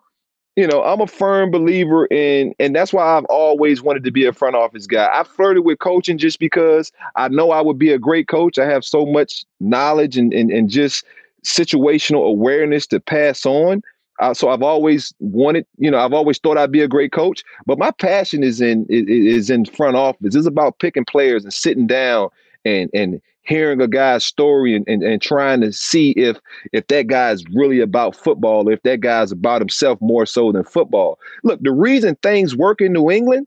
you 0.56 0.66
know, 0.66 0.82
I'm 0.82 1.00
a 1.00 1.06
firm 1.06 1.50
believer 1.50 2.06
in, 2.06 2.52
and 2.58 2.74
that's 2.74 2.92
why 2.92 3.16
I've 3.16 3.24
always 3.26 3.80
wanted 3.80 4.04
to 4.04 4.10
be 4.10 4.26
a 4.26 4.32
front 4.32 4.56
office 4.56 4.86
guy. 4.86 5.08
I 5.12 5.22
flirted 5.22 5.64
with 5.64 5.78
coaching 5.78 6.18
just 6.18 6.40
because 6.40 6.90
I 7.14 7.28
know 7.28 7.52
I 7.52 7.60
would 7.60 7.78
be 7.78 7.92
a 7.92 7.98
great 7.98 8.28
coach. 8.28 8.58
I 8.58 8.66
have 8.66 8.84
so 8.84 9.06
much 9.06 9.44
knowledge 9.60 10.18
and, 10.18 10.34
and, 10.34 10.50
and 10.50 10.68
just 10.68 11.04
situational 11.46 12.26
awareness 12.28 12.86
to 12.88 13.00
pass 13.00 13.46
on. 13.46 13.82
Uh, 14.18 14.34
so 14.34 14.50
I've 14.50 14.62
always 14.62 15.14
wanted, 15.20 15.64
you 15.78 15.90
know, 15.90 15.98
I've 15.98 16.12
always 16.12 16.38
thought 16.38 16.58
I'd 16.58 16.72
be 16.72 16.82
a 16.82 16.88
great 16.88 17.12
coach. 17.12 17.42
But 17.64 17.78
my 17.78 17.90
passion 17.90 18.42
is 18.42 18.60
in 18.60 18.84
is 18.90 19.48
in 19.48 19.64
front 19.64 19.96
office. 19.96 20.34
It's 20.34 20.46
about 20.46 20.78
picking 20.78 21.06
players 21.06 21.42
and 21.42 21.54
sitting 21.54 21.86
down 21.86 22.28
and 22.66 22.90
and 22.92 23.22
hearing 23.42 23.80
a 23.80 23.88
guy's 23.88 24.24
story 24.24 24.74
and, 24.74 24.86
and, 24.86 25.02
and 25.02 25.20
trying 25.22 25.60
to 25.60 25.72
see 25.72 26.10
if 26.12 26.38
if 26.72 26.86
that 26.88 27.06
guy's 27.06 27.44
really 27.52 27.80
about 27.80 28.16
football, 28.16 28.68
if 28.68 28.82
that 28.82 29.00
guy's 29.00 29.32
about 29.32 29.60
himself 29.60 29.98
more 30.00 30.26
so 30.26 30.52
than 30.52 30.64
football. 30.64 31.18
Look, 31.42 31.60
the 31.62 31.72
reason 31.72 32.16
things 32.22 32.56
work 32.56 32.80
in 32.80 32.92
New 32.92 33.10
England 33.10 33.46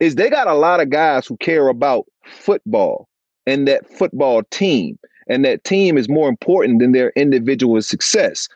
is 0.00 0.14
they 0.14 0.30
got 0.30 0.46
a 0.46 0.54
lot 0.54 0.80
of 0.80 0.90
guys 0.90 1.26
who 1.26 1.36
care 1.36 1.68
about 1.68 2.06
football 2.24 3.08
and 3.46 3.68
that 3.68 3.88
football 3.88 4.42
team. 4.50 4.98
And 5.28 5.44
that 5.44 5.62
team 5.62 5.96
is 5.96 6.08
more 6.08 6.28
important 6.28 6.80
than 6.80 6.92
their 6.92 7.10
individual 7.10 7.80
success. 7.82 8.48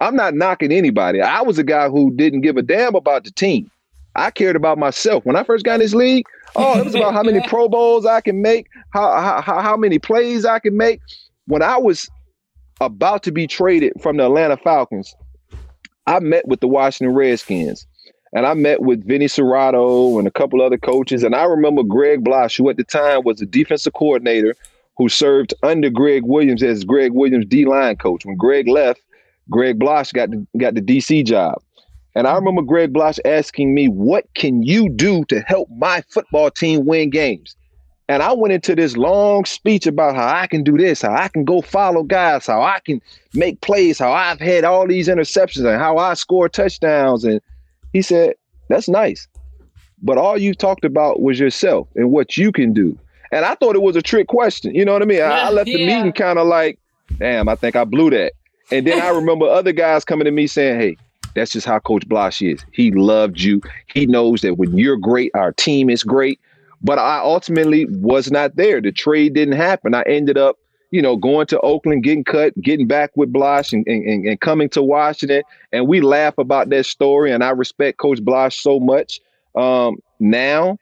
I'm 0.00 0.16
not 0.16 0.34
knocking 0.34 0.72
anybody. 0.72 1.20
I 1.20 1.42
was 1.42 1.58
a 1.58 1.64
guy 1.64 1.88
who 1.88 2.10
didn't 2.14 2.40
give 2.40 2.56
a 2.56 2.62
damn 2.62 2.94
about 2.94 3.24
the 3.24 3.30
team. 3.32 3.70
I 4.14 4.30
cared 4.30 4.56
about 4.56 4.78
myself. 4.78 5.26
When 5.26 5.36
I 5.36 5.44
first 5.44 5.64
got 5.64 5.74
in 5.74 5.80
this 5.80 5.94
league, 5.94 6.24
Oh, 6.54 6.78
it 6.78 6.84
was 6.84 6.94
about 6.94 7.12
how 7.12 7.22
many 7.22 7.40
Pro 7.48 7.68
Bowls 7.68 8.06
I 8.06 8.20
can 8.20 8.40
make, 8.42 8.68
how, 8.90 9.42
how 9.42 9.60
how 9.60 9.76
many 9.76 9.98
plays 9.98 10.44
I 10.44 10.58
can 10.58 10.76
make. 10.76 11.00
When 11.46 11.62
I 11.62 11.76
was 11.76 12.08
about 12.80 13.22
to 13.24 13.32
be 13.32 13.46
traded 13.46 13.92
from 14.00 14.16
the 14.16 14.26
Atlanta 14.26 14.56
Falcons, 14.56 15.14
I 16.06 16.20
met 16.20 16.46
with 16.46 16.60
the 16.60 16.68
Washington 16.68 17.14
Redskins. 17.14 17.86
And 18.32 18.44
I 18.44 18.54
met 18.54 18.82
with 18.82 19.06
Vinny 19.06 19.26
Cerrato 19.26 20.18
and 20.18 20.28
a 20.28 20.30
couple 20.30 20.60
other 20.60 20.76
coaches. 20.76 21.22
And 21.22 21.34
I 21.34 21.44
remember 21.44 21.82
Greg 21.82 22.22
Blache, 22.22 22.56
who 22.56 22.68
at 22.68 22.76
the 22.76 22.84
time 22.84 23.22
was 23.24 23.38
the 23.38 23.46
defensive 23.46 23.94
coordinator 23.94 24.54
who 24.96 25.08
served 25.08 25.54
under 25.62 25.90
Gregg 25.90 26.24
Williams 26.24 26.62
as 26.62 26.84
Gregg 26.84 27.12
Williams 27.12 27.46
D 27.46 27.64
line 27.64 27.96
coach. 27.96 28.26
When 28.26 28.36
Greg 28.36 28.68
left, 28.68 29.00
Greg 29.50 29.78
Blache 29.78 30.12
got 30.12 30.30
the, 30.30 30.46
got 30.58 30.74
the 30.74 30.82
DC 30.82 31.24
job. 31.24 31.62
And 32.16 32.26
I 32.26 32.30
mm-hmm. 32.30 32.46
remember 32.46 32.62
Greg 32.62 32.92
Blache 32.92 33.20
asking 33.24 33.74
me, 33.74 33.88
What 33.88 34.26
can 34.34 34.62
you 34.62 34.88
do 34.88 35.24
to 35.26 35.40
help 35.42 35.68
my 35.76 36.02
football 36.08 36.50
team 36.50 36.86
win 36.86 37.10
games? 37.10 37.54
And 38.08 38.22
I 38.22 38.32
went 38.32 38.52
into 38.52 38.74
this 38.74 38.96
long 38.96 39.44
speech 39.44 39.86
about 39.86 40.14
how 40.14 40.26
I 40.26 40.46
can 40.46 40.62
do 40.62 40.78
this, 40.78 41.02
how 41.02 41.12
I 41.12 41.28
can 41.28 41.44
go 41.44 41.60
follow 41.60 42.04
guys, 42.04 42.46
how 42.46 42.62
I 42.62 42.80
can 42.84 43.02
make 43.34 43.60
plays, 43.60 43.98
how 43.98 44.12
I've 44.12 44.40
had 44.40 44.64
all 44.64 44.86
these 44.86 45.08
interceptions, 45.08 45.68
and 45.68 45.80
how 45.80 45.98
I 45.98 46.14
score 46.14 46.48
touchdowns. 46.48 47.24
And 47.24 47.40
he 47.92 48.00
said, 48.00 48.34
That's 48.70 48.88
nice. 48.88 49.28
But 50.02 50.16
all 50.16 50.38
you 50.38 50.54
talked 50.54 50.84
about 50.84 51.20
was 51.20 51.38
yourself 51.38 51.88
and 51.96 52.10
what 52.10 52.36
you 52.36 52.50
can 52.50 52.72
do. 52.72 52.98
And 53.30 53.44
I 53.44 53.56
thought 53.56 53.74
it 53.74 53.82
was 53.82 53.96
a 53.96 54.02
trick 54.02 54.28
question. 54.28 54.74
You 54.74 54.84
know 54.86 54.92
what 54.94 55.02
I 55.02 55.06
mean? 55.06 55.20
I, 55.20 55.48
I 55.48 55.50
left 55.50 55.66
the 55.66 55.86
meeting 55.86 56.12
kind 56.12 56.38
of 56.38 56.46
like, 56.46 56.78
damn, 57.18 57.48
I 57.48 57.56
think 57.56 57.76
I 57.76 57.84
blew 57.84 58.08
that. 58.10 58.32
And 58.72 58.86
then 58.86 59.00
I 59.02 59.10
remember 59.10 59.46
other 59.46 59.72
guys 59.72 60.04
coming 60.04 60.24
to 60.24 60.30
me 60.30 60.46
saying, 60.46 60.80
Hey, 60.80 60.96
that's 61.36 61.52
just 61.52 61.66
how 61.66 61.78
Coach 61.78 62.08
Blache 62.08 62.42
is. 62.42 62.64
He 62.72 62.90
loved 62.90 63.40
you. 63.40 63.60
He 63.92 64.06
knows 64.06 64.40
that 64.40 64.54
when 64.54 64.76
you're 64.76 64.96
great, 64.96 65.30
our 65.34 65.52
team 65.52 65.90
is 65.90 66.02
great. 66.02 66.40
But 66.82 66.98
I 66.98 67.18
ultimately 67.18 67.86
was 67.86 68.30
not 68.30 68.56
there. 68.56 68.80
The 68.80 68.90
trade 68.90 69.34
didn't 69.34 69.54
happen. 69.54 69.94
I 69.94 70.02
ended 70.06 70.38
up, 70.38 70.56
you 70.90 71.02
know, 71.02 71.16
going 71.16 71.46
to 71.48 71.60
Oakland, 71.60 72.04
getting 72.04 72.24
cut, 72.24 72.58
getting 72.60 72.86
back 72.86 73.10
with 73.16 73.32
Blache 73.32 73.72
and, 73.72 73.86
and, 73.86 74.26
and 74.26 74.40
coming 74.40 74.70
to 74.70 74.82
Washington. 74.82 75.42
And 75.72 75.86
we 75.86 76.00
laugh 76.00 76.38
about 76.38 76.70
that 76.70 76.86
story. 76.86 77.32
And 77.32 77.44
I 77.44 77.50
respect 77.50 77.98
Coach 77.98 78.24
Blache 78.24 78.58
so 78.58 78.80
much 78.80 79.20
um, 79.54 79.96
now. 80.18 80.78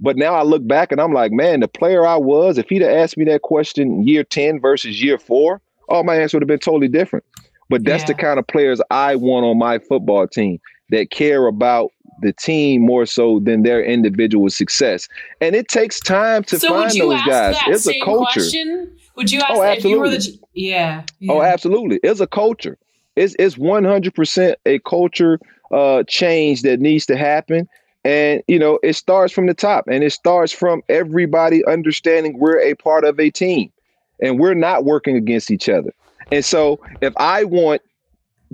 But 0.00 0.16
now 0.16 0.34
I 0.34 0.42
look 0.42 0.66
back 0.66 0.90
and 0.90 1.00
I'm 1.00 1.12
like, 1.12 1.32
man, 1.32 1.60
the 1.60 1.68
player 1.68 2.06
I 2.06 2.16
was, 2.16 2.56
if 2.56 2.68
he'd 2.68 2.82
have 2.82 2.92
asked 2.92 3.18
me 3.18 3.24
that 3.26 3.42
question 3.42 4.06
year 4.06 4.24
10 4.24 4.60
versus 4.60 5.02
year 5.02 5.18
four, 5.18 5.60
oh, 5.88 6.02
my 6.02 6.16
answer 6.16 6.36
would 6.36 6.42
have 6.42 6.48
been 6.48 6.58
totally 6.60 6.88
different. 6.88 7.24
But 7.68 7.84
that's 7.84 8.02
yeah. 8.02 8.08
the 8.08 8.14
kind 8.14 8.38
of 8.38 8.46
players 8.46 8.80
I 8.90 9.16
want 9.16 9.44
on 9.44 9.58
my 9.58 9.78
football 9.78 10.26
team 10.26 10.58
that 10.90 11.10
care 11.10 11.46
about 11.46 11.90
the 12.20 12.32
team 12.32 12.82
more 12.82 13.06
so 13.06 13.40
than 13.40 13.62
their 13.62 13.84
individual 13.84 14.50
success. 14.50 15.08
And 15.40 15.54
it 15.54 15.68
takes 15.68 16.00
time 16.00 16.42
to 16.44 16.58
so 16.58 16.68
find 16.68 16.90
those 17.00 17.22
guys. 17.22 17.56
It's 17.66 17.86
a 17.86 17.98
culture. 18.00 18.40
Question? 18.40 18.96
Would 19.16 19.30
you 19.30 19.40
ask 19.40 19.50
oh, 19.50 19.62
absolutely. 19.62 20.16
The, 20.16 20.38
yeah, 20.54 21.04
yeah, 21.18 21.32
Oh, 21.32 21.42
absolutely. 21.42 22.00
It's 22.02 22.20
a 22.20 22.26
culture. 22.26 22.78
It's 23.16 23.34
it's 23.38 23.56
100% 23.56 24.54
a 24.66 24.78
culture 24.80 25.40
uh, 25.72 26.04
change 26.04 26.62
that 26.62 26.80
needs 26.80 27.06
to 27.06 27.16
happen. 27.16 27.68
And 28.04 28.42
you 28.48 28.58
know, 28.58 28.78
it 28.82 28.94
starts 28.94 29.32
from 29.32 29.46
the 29.46 29.54
top 29.54 29.86
and 29.88 30.04
it 30.04 30.12
starts 30.12 30.52
from 30.52 30.82
everybody 30.88 31.64
understanding 31.66 32.38
we're 32.38 32.60
a 32.60 32.74
part 32.74 33.04
of 33.04 33.18
a 33.18 33.30
team 33.30 33.72
and 34.20 34.38
we're 34.38 34.54
not 34.54 34.84
working 34.84 35.16
against 35.16 35.50
each 35.50 35.68
other. 35.68 35.92
And 36.30 36.44
so 36.44 36.80
if 37.00 37.12
I 37.16 37.44
want 37.44 37.82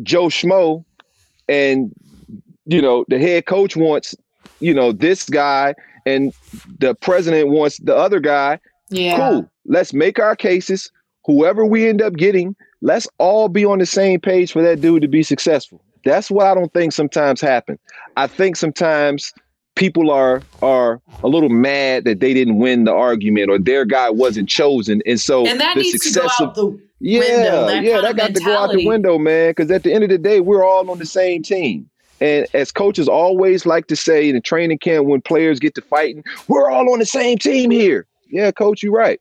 Joe 0.03 0.27
Schmo 0.27 0.85
and 1.49 1.93
you 2.67 2.81
know 2.81 3.05
the 3.09 3.19
head 3.19 3.47
coach 3.47 3.77
wants 3.77 4.15
you 4.61 4.73
know 4.73 4.93
this 4.93 5.29
guy 5.29 5.75
and 6.07 6.33
the 6.79 6.95
president 6.95 7.49
wants 7.49 7.79
the 7.79 7.95
other 7.95 8.21
guy 8.21 8.59
yeah. 8.91 9.17
cool. 9.17 9.51
Let's 9.67 9.93
make 9.93 10.19
our 10.19 10.37
cases. 10.37 10.91
Whoever 11.25 11.65
we 11.65 11.89
end 11.89 12.03
up 12.03 12.15
getting 12.15 12.55
let's 12.83 13.09
all 13.19 13.49
be 13.49 13.65
on 13.65 13.79
the 13.79 13.87
same 13.87 14.21
page 14.21 14.53
for 14.53 14.63
that 14.63 14.81
dude 14.81 15.03
to 15.03 15.09
be 15.09 15.23
successful. 15.23 15.83
That's 16.05 16.31
what 16.31 16.47
i 16.47 16.55
don't 16.55 16.71
think 16.75 16.93
sometimes 16.93 17.41
happens 17.41 17.79
i 18.19 18.27
think 18.27 18.57
sometimes 18.57 19.33
people 19.75 20.11
are 20.11 20.43
are 20.63 21.01
a 21.23 21.29
little 21.29 21.49
mad 21.49 22.05
that 22.05 22.21
they 22.21 22.35
didn't 22.35 22.59
win 22.59 22.85
the 22.85 22.93
argument 22.93 23.51
or 23.51 23.59
their 23.59 23.85
guy 23.85 24.11
wasn't 24.11 24.49
chosen. 24.49 25.03
And 25.07 25.21
so 25.21 25.47
and 25.47 25.61
that 25.61 25.75
the 25.75 25.83
needs 25.83 26.03
success 26.03 26.37
to 26.37 26.45
go 26.45 26.45
of 26.45 26.49
out 26.51 26.55
the 26.55 26.81
yeah, 27.05 27.21
window, 27.21 27.67
that 27.67 27.83
yeah, 27.85 28.01
that 28.01 28.17
got 28.17 28.35
to 28.35 28.41
go 28.41 28.57
out 28.57 28.73
the 28.73 28.87
window, 28.87 29.19
man. 29.19 29.51
Because 29.51 29.71
at 29.71 29.83
the 29.83 29.93
end 29.93 30.05
of 30.05 30.11
the 30.11 30.19
day, 30.19 30.41
we're 30.41 30.65
all 30.65 30.91
on 30.91 30.99
the 30.99 31.07
same 31.07 31.43
team. 31.43 31.89
And 32.21 32.47
as 32.55 32.73
coaches 32.73 33.09
always 33.09 33.67
like 33.67 33.89
to 33.89 33.97
say 33.97 34.29
in 34.29 34.35
the 34.35 34.41
training 34.41 34.79
camp 34.79 35.07
when 35.07 35.21
players 35.21 35.59
get 35.59 35.75
to 35.75 35.83
fighting, 35.83 36.25
we're 36.49 36.71
all 36.71 36.93
on 36.93 36.99
the 36.99 37.07
same 37.07 37.39
team 37.39 37.71
here. 37.71 38.07
Yeah, 38.31 38.51
coach, 38.51 38.83
you're 38.83 38.93
right. 38.93 39.21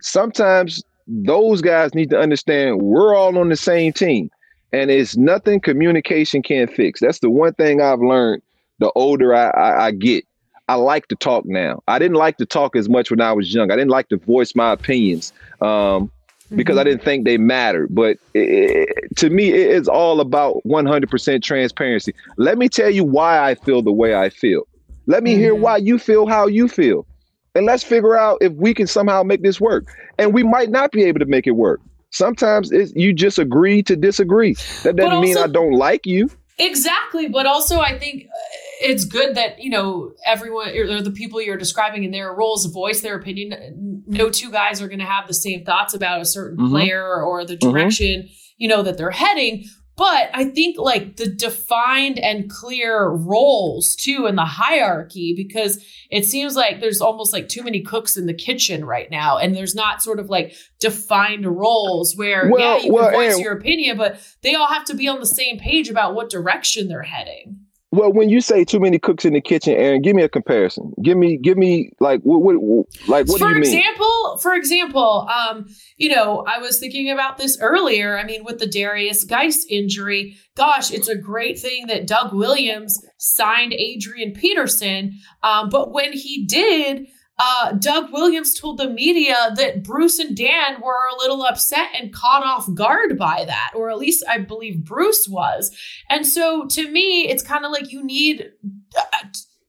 Sometimes 0.00 0.82
those 1.06 1.60
guys 1.60 1.94
need 1.94 2.10
to 2.10 2.18
understand 2.18 2.80
we're 2.80 3.14
all 3.14 3.36
on 3.36 3.48
the 3.48 3.56
same 3.56 3.92
team. 3.92 4.30
And 4.72 4.90
it's 4.90 5.16
nothing 5.16 5.60
communication 5.60 6.42
can't 6.42 6.72
fix. 6.72 7.00
That's 7.00 7.20
the 7.20 7.30
one 7.30 7.54
thing 7.54 7.82
I've 7.82 8.00
learned 8.00 8.42
the 8.78 8.90
older 8.94 9.34
I, 9.34 9.48
I, 9.50 9.86
I 9.86 9.90
get. 9.90 10.24
I 10.68 10.74
like 10.74 11.08
to 11.08 11.16
talk 11.16 11.46
now. 11.46 11.82
I 11.88 11.98
didn't 11.98 12.18
like 12.18 12.36
to 12.36 12.46
talk 12.46 12.76
as 12.76 12.88
much 12.88 13.10
when 13.10 13.22
I 13.22 13.32
was 13.32 13.54
young. 13.54 13.70
I 13.70 13.76
didn't 13.76 13.90
like 13.90 14.10
to 14.10 14.18
voice 14.18 14.54
my 14.54 14.72
opinions. 14.72 15.32
Um, 15.62 16.10
because 16.56 16.78
I 16.78 16.84
didn't 16.84 17.04
think 17.04 17.24
they 17.24 17.38
mattered. 17.38 17.88
But 17.94 18.18
it, 18.34 18.88
it, 18.88 19.16
to 19.16 19.30
me, 19.30 19.48
it 19.50 19.70
is 19.70 19.88
all 19.88 20.20
about 20.20 20.62
100% 20.66 21.42
transparency. 21.42 22.14
Let 22.36 22.58
me 22.58 22.68
tell 22.68 22.90
you 22.90 23.04
why 23.04 23.48
I 23.48 23.54
feel 23.54 23.82
the 23.82 23.92
way 23.92 24.14
I 24.14 24.30
feel. 24.30 24.62
Let 25.06 25.22
me 25.22 25.36
hear 25.36 25.54
Mhm. 25.54 25.60
why 25.60 25.76
you 25.78 25.98
feel 25.98 26.26
how 26.26 26.46
you 26.46 26.68
feel. 26.68 27.06
And 27.54 27.66
let's 27.66 27.82
figure 27.82 28.16
out 28.16 28.38
if 28.40 28.52
we 28.52 28.74
can 28.74 28.86
somehow 28.86 29.22
make 29.22 29.42
this 29.42 29.60
work. 29.60 29.84
And 30.18 30.34
we 30.34 30.42
might 30.42 30.70
not 30.70 30.92
be 30.92 31.02
able 31.04 31.20
to 31.20 31.26
make 31.26 31.46
it 31.46 31.52
work. 31.52 31.80
Sometimes 32.10 32.70
it's, 32.72 32.92
you 32.94 33.12
just 33.12 33.38
agree 33.38 33.82
to 33.82 33.96
disagree. 33.96 34.54
That 34.84 34.96
doesn't 34.96 35.10
But 35.10 35.20
mean 35.20 35.36
I 35.36 35.46
don't 35.46 35.72
like 35.72 36.06
you. 36.06 36.30
Exactly, 36.58 37.28
but 37.28 37.46
also 37.46 37.80
I 37.80 37.98
think 37.98 38.24
uh, 38.24 38.67
it's 38.80 39.04
good 39.04 39.34
that 39.36 39.58
you 39.62 39.70
know 39.70 40.12
everyone 40.24 40.68
or 40.70 41.02
the 41.02 41.10
people 41.10 41.40
you're 41.42 41.56
describing 41.56 42.04
in 42.04 42.10
their 42.10 42.32
roles 42.32 42.66
voice 42.66 43.00
their 43.00 43.16
opinion. 43.16 44.02
No 44.06 44.30
two 44.30 44.50
guys 44.50 44.80
are 44.80 44.88
going 44.88 44.98
to 45.00 45.04
have 45.04 45.26
the 45.26 45.34
same 45.34 45.64
thoughts 45.64 45.94
about 45.94 46.20
a 46.20 46.24
certain 46.24 46.58
Mhm. 46.58 46.70
player 46.70 47.22
or 47.22 47.44
the 47.44 47.56
Mhm. 47.56 47.72
direction 47.72 48.28
you 48.56 48.68
know 48.68 48.82
that 48.82 48.96
they're 48.98 49.10
heading. 49.10 49.64
But 49.96 50.30
I 50.32 50.44
think 50.44 50.78
like 50.78 51.16
the 51.16 51.26
defined 51.26 52.20
and 52.20 52.48
clear 52.48 53.08
roles 53.08 53.96
too 53.96 54.26
in 54.26 54.36
the 54.36 54.44
hierarchy, 54.44 55.34
because 55.36 55.84
it 56.08 56.24
seems 56.24 56.54
like 56.54 56.78
there's 56.80 57.00
almost 57.00 57.32
like 57.32 57.48
too 57.48 57.64
many 57.64 57.80
cooks 57.80 58.16
in 58.16 58.26
the 58.26 58.32
kitchen 58.34 58.84
right 58.84 59.10
now, 59.10 59.38
and 59.38 59.56
there's 59.56 59.74
not 59.74 60.00
sort 60.00 60.20
of 60.20 60.30
like 60.30 60.54
defined 60.78 61.46
roles 61.46 62.14
where 62.16 62.48
Well, 62.48 62.60
yeah 62.78 62.84
you 62.84 62.92
well, 62.92 63.06
can 63.10 63.14
voice 63.14 63.34
and- 63.34 63.42
your 63.42 63.54
opinion, 63.54 63.96
but 63.96 64.20
they 64.42 64.54
all 64.54 64.68
have 64.68 64.84
to 64.84 64.94
be 64.94 65.08
on 65.08 65.18
the 65.18 65.26
same 65.26 65.58
page 65.58 65.88
about 65.88 66.14
what 66.14 66.30
direction 66.30 66.86
they're 66.86 67.02
heading. 67.02 67.56
Well, 67.90 68.12
when 68.12 68.28
you 68.28 68.42
say 68.42 68.64
too 68.64 68.80
many 68.80 68.98
cooks 68.98 69.24
in 69.24 69.32
the 69.32 69.40
kitchen, 69.40 69.72
Aaron, 69.72 70.02
give 70.02 70.14
me 70.14 70.22
a 70.22 70.28
comparison. 70.28 70.92
Give 71.02 71.16
me, 71.16 71.38
give 71.38 71.56
me 71.56 71.90
like 72.00 72.20
what, 72.20 72.42
what 72.42 72.86
like 73.08 73.26
what 73.28 73.40
for 73.40 73.48
do 73.48 73.54
you 73.54 73.60
mean? 73.60 73.64
For 73.64 73.78
example, 73.78 74.38
for 74.42 74.54
example, 74.54 75.28
um, 75.30 75.66
you 75.96 76.10
know, 76.10 76.44
I 76.46 76.58
was 76.58 76.78
thinking 76.78 77.10
about 77.10 77.38
this 77.38 77.58
earlier. 77.60 78.18
I 78.18 78.24
mean, 78.24 78.44
with 78.44 78.58
the 78.58 78.66
Derrius 78.66 79.26
Guice 79.26 79.64
injury, 79.70 80.36
gosh, 80.54 80.90
it's 80.90 81.08
a 81.08 81.16
great 81.16 81.58
thing 81.58 81.86
that 81.86 82.06
Doug 82.06 82.34
Williams 82.34 83.02
signed 83.16 83.72
Adrian 83.72 84.32
Peterson. 84.34 85.14
Um, 85.42 85.70
but 85.70 85.90
when 85.90 86.12
he 86.12 86.44
did, 86.44 87.06
uh, 87.38 87.72
Doug 87.72 88.12
Williams 88.12 88.58
told 88.58 88.78
the 88.78 88.88
media 88.88 89.52
that 89.56 89.84
Bruce 89.84 90.18
and 90.18 90.36
Dan 90.36 90.80
were 90.80 91.06
a 91.12 91.18
little 91.18 91.42
upset 91.42 91.88
and 91.94 92.12
caught 92.12 92.44
off 92.44 92.72
guard 92.74 93.16
by 93.16 93.44
that, 93.46 93.72
or 93.74 93.90
at 93.90 93.98
least 93.98 94.24
I 94.28 94.38
believe 94.38 94.84
Bruce 94.84 95.28
was. 95.28 95.74
And 96.08 96.26
so 96.26 96.66
to 96.66 96.90
me, 96.90 97.28
it's 97.28 97.42
kind 97.42 97.64
of 97.64 97.70
like 97.70 97.92
you 97.92 98.02
need. 98.04 98.50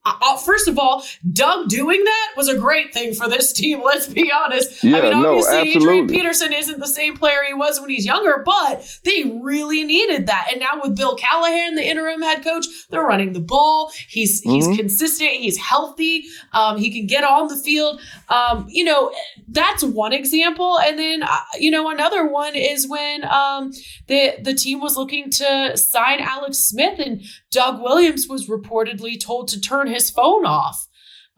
Uh, 0.04 0.36
first 0.38 0.66
of 0.66 0.78
all, 0.78 1.04
Doug 1.30 1.68
doing 1.68 2.02
that 2.02 2.28
was 2.36 2.48
a 2.48 2.56
great 2.56 2.92
thing 2.94 3.12
for 3.12 3.28
this 3.28 3.52
team. 3.52 3.82
Let's 3.84 4.06
be 4.06 4.32
honest. 4.32 4.82
I 4.82 4.88
Yeah, 4.88 5.02
mean, 5.02 5.22
no, 5.22 5.38
obviously, 5.44 5.58
Adrian. 5.82 6.08
Peterson 6.08 6.52
isn't 6.54 6.80
the 6.80 6.86
same 6.88 7.16
player 7.16 7.40
he 7.46 7.52
was 7.52 7.78
when 7.80 7.90
he's 7.90 8.06
younger, 8.06 8.42
but 8.44 8.98
they 9.04 9.38
really 9.42 9.84
needed 9.84 10.26
that. 10.28 10.48
And 10.50 10.60
now 10.60 10.80
with 10.82 10.96
Bill 10.96 11.16
Callahan, 11.16 11.74
the 11.74 11.86
interim 11.86 12.22
head 12.22 12.42
coach, 12.42 12.66
they're 12.88 13.02
running 13.02 13.34
the 13.34 13.40
ball. 13.40 13.90
He's 14.08 14.40
he's 14.40 14.66
Mhm. 14.68 14.76
consistent. 14.76 15.30
He's 15.32 15.58
healthy. 15.58 16.24
Um, 16.54 16.78
he 16.78 16.90
can 16.90 17.06
get 17.06 17.22
on 17.22 17.48
the 17.48 17.56
field. 17.56 18.00
Um, 18.30 18.66
you 18.70 18.84
know, 18.84 19.12
that's 19.48 19.82
one 19.84 20.12
example. 20.14 20.78
And 20.78 20.98
then 20.98 21.22
uh, 21.22 21.36
you 21.58 21.70
know 21.70 21.90
another 21.90 22.26
one 22.26 22.54
is 22.56 22.88
when 22.88 23.24
um, 23.24 23.72
the 24.06 24.32
the 24.42 24.54
team 24.54 24.80
was 24.80 24.96
looking 24.96 25.28
to 25.30 25.76
sign 25.76 26.20
Alex 26.20 26.58
Smith, 26.58 26.98
and 26.98 27.22
Doug 27.50 27.80
Williams 27.82 28.26
was 28.28 28.48
reportedly 28.48 29.18
told 29.20 29.48
to 29.48 29.60
turn 29.60 29.86
his 29.88 30.10
phone 30.10 30.46
off. 30.46 30.86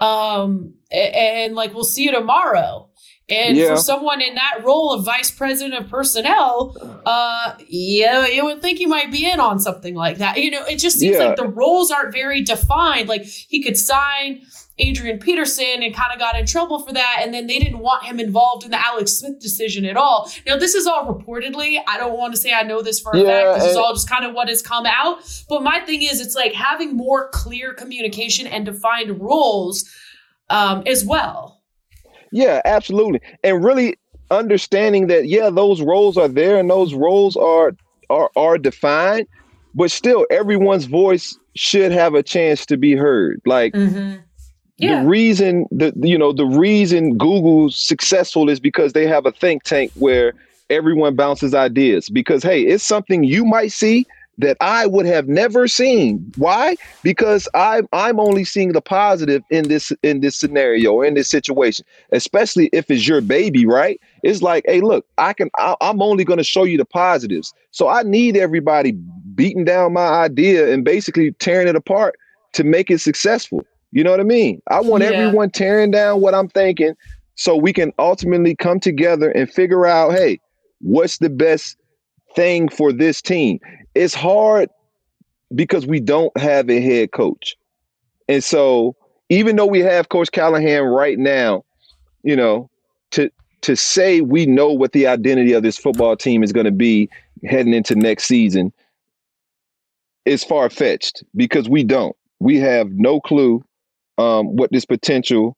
Um, 0.01 0.75
a- 0.91 1.45
and, 1.45 1.55
like 1.55 1.75
we'll 1.75 1.85
see 1.85 2.05
you 2.05 2.13
tomorrow. 2.13 2.89
And 3.29 3.57
Yeah. 3.57 3.69
for 3.75 3.81
someone 3.81 4.21
in 4.21 4.35
that 4.35 4.65
role 4.65 4.93
of 4.93 5.05
vice 5.05 5.31
president 5.31 5.75
of 5.83 5.89
personnel, 5.89 6.77
uh, 7.07 7.55
yeah, 7.69 8.27
you 8.27 8.45
would 8.45 8.61
think 8.61 8.79
he 8.79 8.87
might 8.87 9.13
be 9.13 9.31
in 9.31 9.39
on 9.41 9.61
something 9.61 9.95
like 9.95 10.19
that. 10.19 10.39
You 10.43 10.51
know, 10.51 10.65
it 10.65 10.77
just 10.77 10.99
seems 10.99 11.17
Yeah. 11.17 11.29
like 11.29 11.37
the 11.37 11.47
roles 11.47 11.91
aren't 11.91 12.13
very 12.13 12.43
defined. 12.43 13.09
Like 13.09 13.23
he 13.25 13.63
could 13.63 13.77
sign 13.79 14.43
Adrian 14.83 15.19
Peterson 15.19 15.83
and 15.83 15.95
kind 15.95 16.13
of 16.13 16.19
got 16.19 16.37
in 16.39 16.47
trouble 16.47 16.81
for 16.81 16.93
that. 16.93 17.21
And 17.23 17.33
then 17.33 17.47
they 17.47 17.59
didn't 17.59 17.79
want 17.79 18.05
him 18.05 18.19
involved 18.21 18.65
in 18.65 18.71
the 18.71 18.85
Alex 18.85 19.13
Smith 19.13 19.41
decision 19.41 19.85
at 19.85 19.97
all. 19.97 20.31
Now, 20.47 20.57
this 20.57 20.75
is 20.75 20.87
all 20.87 21.07
reportedly. 21.15 21.79
I 21.87 21.99
don't 21.99 22.17
want 22.19 22.35
to 22.35 22.41
say 22.41 22.53
I 22.53 22.63
know 22.63 22.83
this 22.83 23.01
for 23.01 23.13
a 23.13 23.19
Yeah, 23.19 23.53
fact. 23.53 23.61
This 23.61 23.71
is 23.73 23.77
all 23.77 23.95
just 23.95 24.09
kind 24.09 24.25
of 24.25 24.35
what 24.35 24.49
has 24.49 24.63
come 24.63 24.87
out. 24.87 25.19
But 25.49 25.63
my 25.63 25.81
thing 25.81 26.03
is, 26.03 26.21
it's 26.21 26.35
like 26.35 26.53
having 26.53 26.97
more 26.97 27.29
clear 27.31 27.73
communication 27.75 28.47
and 28.47 28.67
defined 28.67 29.21
roles 29.21 29.89
um, 30.51 30.83
as 30.87 31.05
well. 31.05 31.61
Yeah, 32.33 32.61
absolutely. 32.65 33.21
And 33.45 33.65
really 33.65 33.97
understanding 34.31 35.07
that 35.09 35.29
yeah, 35.29 35.51
those 35.51 35.83
roles 35.83 36.17
are 36.17 36.29
there 36.29 36.59
and 36.59 36.69
those 36.71 36.95
roles 36.95 37.37
are 37.37 37.77
are 38.11 38.31
are 38.37 38.59
defined, 38.59 39.27
but 39.75 39.91
still 39.91 40.27
everyone's 40.31 40.87
voice 40.87 41.39
should 41.55 41.93
have 41.93 42.15
a 42.15 42.23
chance 42.23 42.65
to 42.67 42.77
be 42.77 42.95
heard. 42.95 43.41
Like 43.45 43.75
Mm-hmm. 43.75 44.21
Yeah. 44.79 45.03
the 45.03 45.09
reason 45.09 45.67
the 45.71 45.93
you 46.03 46.19
know 46.19 46.33
the 46.33 46.47
reason 46.47 47.17
Google's 47.17 47.77
successful 47.77 48.49
is 48.49 48.59
because 48.59 48.93
they 48.93 49.07
have 49.07 49.27
a 49.27 49.33
think 49.33 49.63
tank 49.63 49.93
where 49.95 50.35
everyone 50.71 51.15
bounces 51.15 51.55
ideas 51.55 52.09
because 52.09 52.43
hey, 52.43 52.63
it's 52.63 52.85
something 52.85 53.25
you 53.25 53.45
might 53.45 53.73
see 53.73 54.07
that 54.39 54.57
I 54.61 54.87
would 54.87 55.07
have 55.07 55.29
never 55.29 55.69
seen. 55.69 56.33
Why? 56.37 56.77
Because 57.03 57.49
I'm 57.55 57.87
I'm 57.93 58.19
only 58.19 58.45
seeing 58.45 58.73
the 58.73 58.81
positive 58.81 59.43
in 59.51 59.69
this 59.69 59.93
in 60.03 60.21
this 60.21 60.37
scenario 60.37 61.03
in 61.03 61.15
this 61.15 61.29
situation, 61.29 61.85
especially 62.13 62.71
if 62.73 62.91
it's 62.91 63.07
your 63.07 63.21
baby, 63.21 63.67
right? 63.67 64.01
It's 64.23 64.43
like, 64.43 64.65
hey, 64.67 64.81
look, 64.81 65.07
I 65.19 65.33
can 65.33 65.51
I, 65.59 65.77
I'm 65.81 66.01
only 66.01 66.25
going 66.25 66.39
to 66.39 66.45
show 66.45 66.65
you 66.65 66.79
the 66.79 66.85
positives. 66.85 67.53
So 67.71 67.89
I 67.89 68.03
need 68.03 68.37
everybody 68.37 68.93
beating 69.35 69.65
down 69.65 69.93
my 69.93 70.07
idea 70.07 70.73
and 70.73 70.85
basically 70.85 71.33
tearing 71.33 71.69
it 71.69 71.77
apart 71.77 72.17
to 72.55 72.65
make 72.65 72.91
it 72.91 73.01
successful. 73.01 73.65
You 73.93 74.03
know 74.05 74.11
what 74.11 74.21
I 74.21 74.25
mean? 74.25 74.61
I 74.69 74.81
want 74.81 75.03
Yeah. 75.03 75.11
everyone 75.11 75.51
tearing 75.51 75.91
down 75.91 76.21
what 76.21 76.35
I'm 76.35 76.49
thinking 76.49 76.95
so 77.35 77.57
we 77.57 77.73
can 77.73 77.93
ultimately 77.99 78.57
come 78.57 78.81
together 78.81 79.31
and 79.31 79.51
figure 79.51 79.87
out, 79.87 80.13
hey, 80.13 80.41
what's 80.81 81.19
the 81.19 81.31
best 81.31 81.77
thing 82.35 82.69
for 82.69 82.93
this 82.93 83.21
team? 83.23 83.61
It's 83.95 84.15
hard 84.15 84.71
because 85.55 85.87
we 85.87 86.01
don't 86.01 86.37
have 86.39 86.71
a 86.71 86.81
head 86.81 87.13
coach. 87.13 87.57
And 88.29 88.43
so 88.43 88.97
even 89.29 89.57
though 89.57 89.67
we 89.67 89.81
have 89.81 90.09
Coach 90.09 90.33
Callahan 90.33 90.85
right 90.85 91.19
now, 91.19 91.65
you 92.23 92.37
know, 92.37 92.71
to 93.13 93.31
to 93.63 93.77
say 93.77 94.21
we 94.23 94.47
know 94.47 94.73
what 94.73 94.93
the 94.93 95.07
identity 95.07 95.53
of 95.53 95.63
this 95.63 95.79
football 95.79 96.17
team 96.17 96.43
is 96.43 96.53
going 96.53 96.67
to 96.67 96.73
be 96.73 97.09
heading 97.45 97.75
into 97.75 97.95
next 97.95 98.25
season 98.25 98.73
is 100.25 100.45
far 100.45 100.71
fetched 100.71 101.23
because 101.37 101.69
we 101.69 101.85
don't. 101.85 102.17
We 102.41 102.59
have 102.59 102.91
no 102.93 103.21
clue 103.21 103.63
um, 104.19 104.57
what 104.57 104.71
this 104.73 104.85
potential 104.85 105.57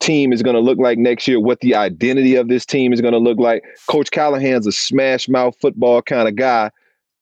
team 0.00 0.32
is 0.32 0.42
going 0.42 0.54
to 0.54 0.60
look 0.60 0.78
like 0.78 0.98
next 0.98 1.26
year, 1.26 1.40
what 1.40 1.60
the 1.60 1.74
identity 1.74 2.36
of 2.36 2.48
this 2.48 2.64
team 2.64 2.92
is 2.92 3.00
going 3.00 3.12
to 3.12 3.18
look 3.18 3.38
like. 3.38 3.62
Coach 3.88 4.10
Callahan's 4.10 4.66
a 4.66 4.72
smash 4.72 5.28
mouth 5.28 5.56
football 5.60 6.02
kind 6.02 6.28
of 6.28 6.36
guy. 6.36 6.70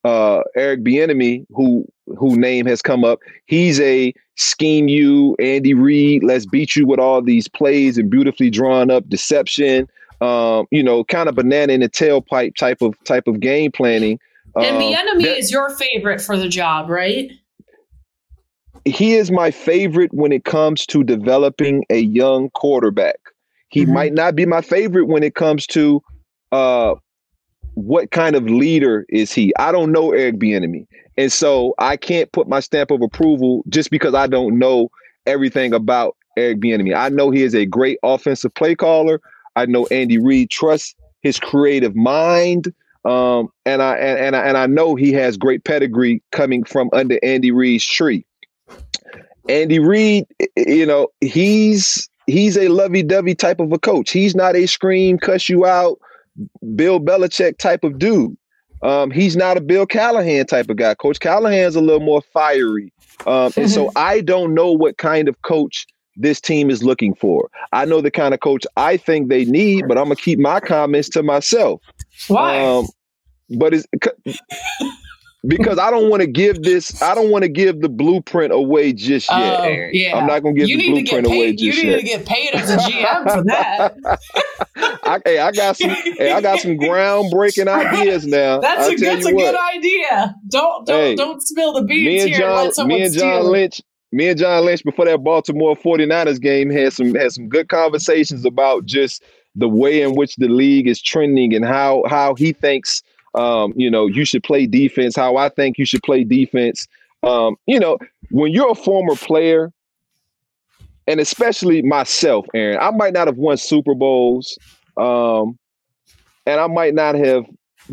Uh, 0.02 0.40
Eric 0.56 0.82
Bieniemy, 0.82 1.44
who 1.50 1.84
who 2.18 2.36
name 2.36 2.66
has 2.66 2.80
come 2.80 3.04
up. 3.04 3.18
He's 3.46 3.78
a 3.80 4.14
scheme 4.36 4.88
you, 4.88 5.36
Andy 5.38 5.74
Reid. 5.74 6.24
Let's 6.24 6.46
beat 6.46 6.74
you 6.74 6.86
with 6.86 6.98
all 6.98 7.22
these 7.22 7.48
plays 7.48 7.98
and 7.98 8.10
beautifully 8.10 8.50
drawn 8.50 8.90
up 8.90 9.08
deception. 9.08 9.88
Um, 10.22 10.66
you 10.70 10.82
know, 10.82 11.04
kind 11.04 11.28
of 11.28 11.34
banana 11.34 11.74
in 11.74 11.80
the 11.80 11.88
tailpipe 11.88 12.56
type 12.56 12.80
of 12.80 12.94
type 13.04 13.26
of 13.26 13.40
game 13.40 13.72
planning. 13.72 14.18
And 14.56 14.76
um, 14.76 14.82
Bieniemy 14.82 15.38
is 15.38 15.50
your 15.50 15.70
favorite 15.70 16.20
for 16.20 16.36
the 16.36 16.48
job, 16.48 16.88
right? 16.88 17.30
He 18.84 19.14
is 19.14 19.30
my 19.30 19.50
favorite 19.50 20.12
when 20.14 20.32
it 20.32 20.44
comes 20.44 20.86
to 20.86 21.04
developing 21.04 21.84
a 21.90 22.00
young 22.00 22.50
quarterback. 22.50 23.18
He 23.68 23.84
mm-hmm. 23.84 23.94
might 23.94 24.12
not 24.14 24.34
be 24.34 24.46
my 24.46 24.62
favorite 24.62 25.06
when 25.06 25.22
it 25.22 25.34
comes 25.34 25.66
to 25.68 26.02
uh, 26.52 26.94
what 27.74 28.10
kind 28.10 28.36
of 28.36 28.44
leader 28.44 29.06
is 29.08 29.32
he? 29.32 29.52
I 29.58 29.72
don't 29.72 29.92
know 29.92 30.12
Eric 30.12 30.36
Bieniemy, 30.36 30.86
and 31.16 31.32
so 31.32 31.74
I 31.78 31.96
can't 31.96 32.30
put 32.32 32.48
my 32.48 32.60
stamp 32.60 32.90
of 32.90 33.02
approval 33.02 33.64
just 33.68 33.90
because 33.90 34.14
I 34.14 34.26
don't 34.26 34.58
know 34.58 34.90
everything 35.26 35.72
about 35.72 36.16
Eric 36.36 36.58
Bieniemy. 36.58 36.96
I 36.96 37.08
know 37.08 37.30
he 37.30 37.42
is 37.42 37.54
a 37.54 37.66
great 37.66 37.98
offensive 38.02 38.54
play 38.54 38.74
caller. 38.74 39.20
I 39.56 39.66
know 39.66 39.86
Andy 39.90 40.18
Reid 40.18 40.50
trusts 40.50 40.94
his 41.22 41.38
creative 41.38 41.94
mind, 41.94 42.72
um, 43.04 43.48
and 43.66 43.82
I 43.82 43.96
and, 43.96 44.18
and 44.18 44.36
I 44.36 44.40
and 44.40 44.56
I 44.56 44.66
know 44.66 44.94
he 44.94 45.12
has 45.12 45.36
great 45.36 45.64
pedigree 45.64 46.22
coming 46.32 46.64
from 46.64 46.90
under 46.92 47.18
Andy 47.22 47.50
Reid's 47.50 47.84
tree. 47.84 48.24
Andy 49.48 49.78
Reid, 49.78 50.26
you 50.56 50.86
know, 50.86 51.08
he's 51.20 52.08
he's 52.26 52.56
a 52.56 52.68
lovey-dovey 52.68 53.34
type 53.34 53.60
of 53.60 53.72
a 53.72 53.78
coach. 53.78 54.10
He's 54.10 54.34
not 54.34 54.54
a 54.54 54.66
scream, 54.66 55.18
cuss 55.18 55.48
you 55.48 55.66
out, 55.66 55.98
Bill 56.76 57.00
Belichick 57.00 57.58
type 57.58 57.82
of 57.82 57.98
dude. 57.98 58.36
Um, 58.82 59.10
he's 59.10 59.36
not 59.36 59.56
a 59.56 59.60
Bill 59.60 59.86
Callahan 59.86 60.46
type 60.46 60.70
of 60.70 60.76
guy. 60.76 60.94
Coach 60.94 61.20
Callahan's 61.20 61.76
a 61.76 61.80
little 61.80 62.00
more 62.00 62.22
fiery. 62.22 62.92
Um, 63.26 63.52
and 63.56 63.70
so 63.70 63.90
I 63.96 64.20
don't 64.20 64.54
know 64.54 64.72
what 64.72 64.96
kind 64.96 65.28
of 65.28 65.42
coach 65.42 65.86
this 66.16 66.40
team 66.40 66.70
is 66.70 66.82
looking 66.82 67.14
for. 67.14 67.50
I 67.72 67.84
know 67.84 68.00
the 68.00 68.10
kind 68.10 68.32
of 68.32 68.40
coach 68.40 68.64
I 68.76 68.96
think 68.96 69.28
they 69.28 69.44
need, 69.44 69.86
but 69.88 69.98
I'm 69.98 70.04
gonna 70.04 70.16
keep 70.16 70.38
my 70.38 70.60
comments 70.60 71.08
to 71.10 71.22
myself. 71.22 71.82
Why? 72.28 72.64
Um, 72.64 72.86
but 73.58 73.74
it's 73.74 73.86
because 75.46 75.78
I 75.78 75.90
don't 75.90 76.10
want 76.10 76.20
to 76.20 76.26
give 76.26 76.62
this. 76.62 77.00
I 77.00 77.14
don't 77.14 77.30
want 77.30 77.44
to 77.44 77.48
give 77.48 77.80
the 77.80 77.88
blueprint 77.88 78.52
away 78.52 78.92
just 78.92 79.30
yet. 79.30 79.60
Oh, 79.60 79.88
yeah. 79.92 80.16
I'm 80.16 80.26
not 80.26 80.42
gonna 80.42 80.54
give 80.54 80.68
you 80.68 80.76
the 80.76 80.92
blueprint 80.92 81.26
away 81.26 81.52
just 81.54 81.62
yet. 81.64 81.74
You 81.76 81.82
need 81.82 81.90
yet. 81.90 81.96
to 81.98 82.04
get 82.04 82.26
paid 82.26 82.54
as 82.54 82.70
a 82.70 82.76
GM 82.76 83.22
for 83.34 83.44
that. 83.44 83.96
I, 85.02 85.20
hey, 85.24 85.38
I 85.38 85.50
got 85.52 85.76
some. 85.76 85.90
hey, 85.90 86.32
I 86.32 86.40
got 86.40 86.60
some 86.60 86.76
groundbreaking 86.76 87.68
ideas 87.68 88.26
now. 88.26 88.60
That's 88.60 88.88
I'll 88.88 88.92
a, 88.92 88.96
that's 88.96 89.26
a 89.26 89.32
good 89.32 89.56
idea. 89.76 90.34
Don't 90.48 90.86
don't 90.86 91.00
hey, 91.00 91.16
don't 91.16 91.40
spill 91.42 91.72
the 91.72 91.82
beans 91.82 92.06
me 92.06 92.20
and 92.20 92.34
John, 92.34 92.72
here. 92.76 92.86
me 92.86 93.02
and 93.04 93.14
John 93.14 93.44
Lynch. 93.44 93.80
Me 94.12 94.28
and 94.28 94.38
John 94.38 94.64
Lynch 94.64 94.84
before 94.84 95.04
that 95.04 95.22
Baltimore 95.22 95.76
49ers 95.76 96.40
game 96.40 96.68
had 96.68 96.92
some 96.92 97.14
had 97.14 97.32
some 97.32 97.48
good 97.48 97.68
conversations 97.68 98.44
about 98.44 98.84
just 98.84 99.22
the 99.54 99.68
way 99.68 100.02
in 100.02 100.14
which 100.14 100.36
the 100.36 100.48
league 100.48 100.88
is 100.88 101.00
trending 101.00 101.54
and 101.54 101.64
how 101.64 102.04
how 102.08 102.34
he 102.34 102.52
thinks 102.52 103.02
um, 103.34 103.72
you 103.76 103.90
know, 103.90 104.06
you 104.06 104.24
should 104.24 104.42
play 104.42 104.66
defense, 104.66 105.16
how 105.16 105.36
I 105.36 105.48
think 105.48 105.78
you 105.78 105.84
should 105.84 106.02
play 106.02 106.24
defense. 106.24 106.86
Um, 107.22 107.56
you 107.66 107.78
know, 107.78 107.98
when 108.30 108.52
you're 108.52 108.70
a 108.70 108.74
former 108.74 109.14
player, 109.14 109.72
and 111.06 111.20
especially 111.20 111.82
myself, 111.82 112.46
Aaron, 112.54 112.78
I 112.80 112.90
might 112.90 113.12
not 113.12 113.26
have 113.26 113.36
won 113.36 113.56
Super 113.56 113.94
Bowls, 113.94 114.58
um, 114.96 115.58
and 116.46 116.60
I 116.60 116.66
might 116.66 116.94
not 116.94 117.14
have 117.14 117.44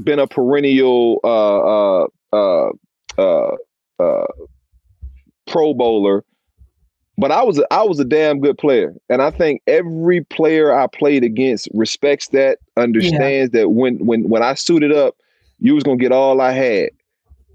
been 0.04 0.20
a 0.20 0.28
perennial 0.28 1.20
uh, 1.24 2.02
uh, 2.04 2.08
uh, 2.34 2.72
uh, 3.18 3.56
uh 4.00 4.28
Pro 5.48 5.74
Bowler, 5.74 6.24
but 7.18 7.32
I 7.32 7.44
was 7.44 7.58
a, 7.58 7.74
I 7.74 7.84
was 7.84 8.00
a 8.00 8.06
damn 8.06 8.40
good 8.40 8.58
player, 8.58 8.94
and 9.10 9.22
I 9.22 9.32
think 9.32 9.62
every 9.68 10.24
player 10.26 10.78
I 10.78 10.88
played 10.88 11.24
against 11.24 11.68
respects 11.74 12.30
that, 12.30 12.60
understands 12.76 13.52
yeah. 13.54 13.62
that 13.62 13.70
when 13.70 13.98
when 14.06 14.30
when 14.30 14.44
I 14.44 14.54
suited 14.54 14.92
up, 14.92 15.16
you 15.60 15.76
was 15.76 15.84
gonna 15.84 15.98
get 15.98 16.12
all 16.12 16.42
I 16.42 16.52
had. 16.52 16.90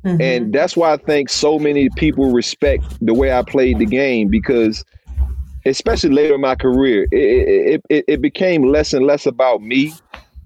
Mm-hmm. 0.05 0.21
And 0.21 0.53
that's 0.53 0.77
why 0.77 0.93
I 0.93 0.97
think 0.97 1.29
so 1.29 1.59
many 1.59 1.89
people 1.91 2.33
respect 2.33 2.85
the 3.01 3.15
way 3.15 3.33
I 3.33 3.43
played 3.43 3.79
the 3.79 3.87
game 3.87 4.29
because, 4.29 4.85
especially 5.65 6.11
later 6.11 6.35
in 6.35 6.41
my 6.41 6.57
career, 6.57 7.05
it, 7.13 7.17
it, 7.17 7.83
it, 7.89 8.05
it 8.09 8.21
became 8.21 8.65
less 8.65 8.93
and 8.93 9.07
less 9.07 9.27
about 9.27 9.63
me 9.63 9.93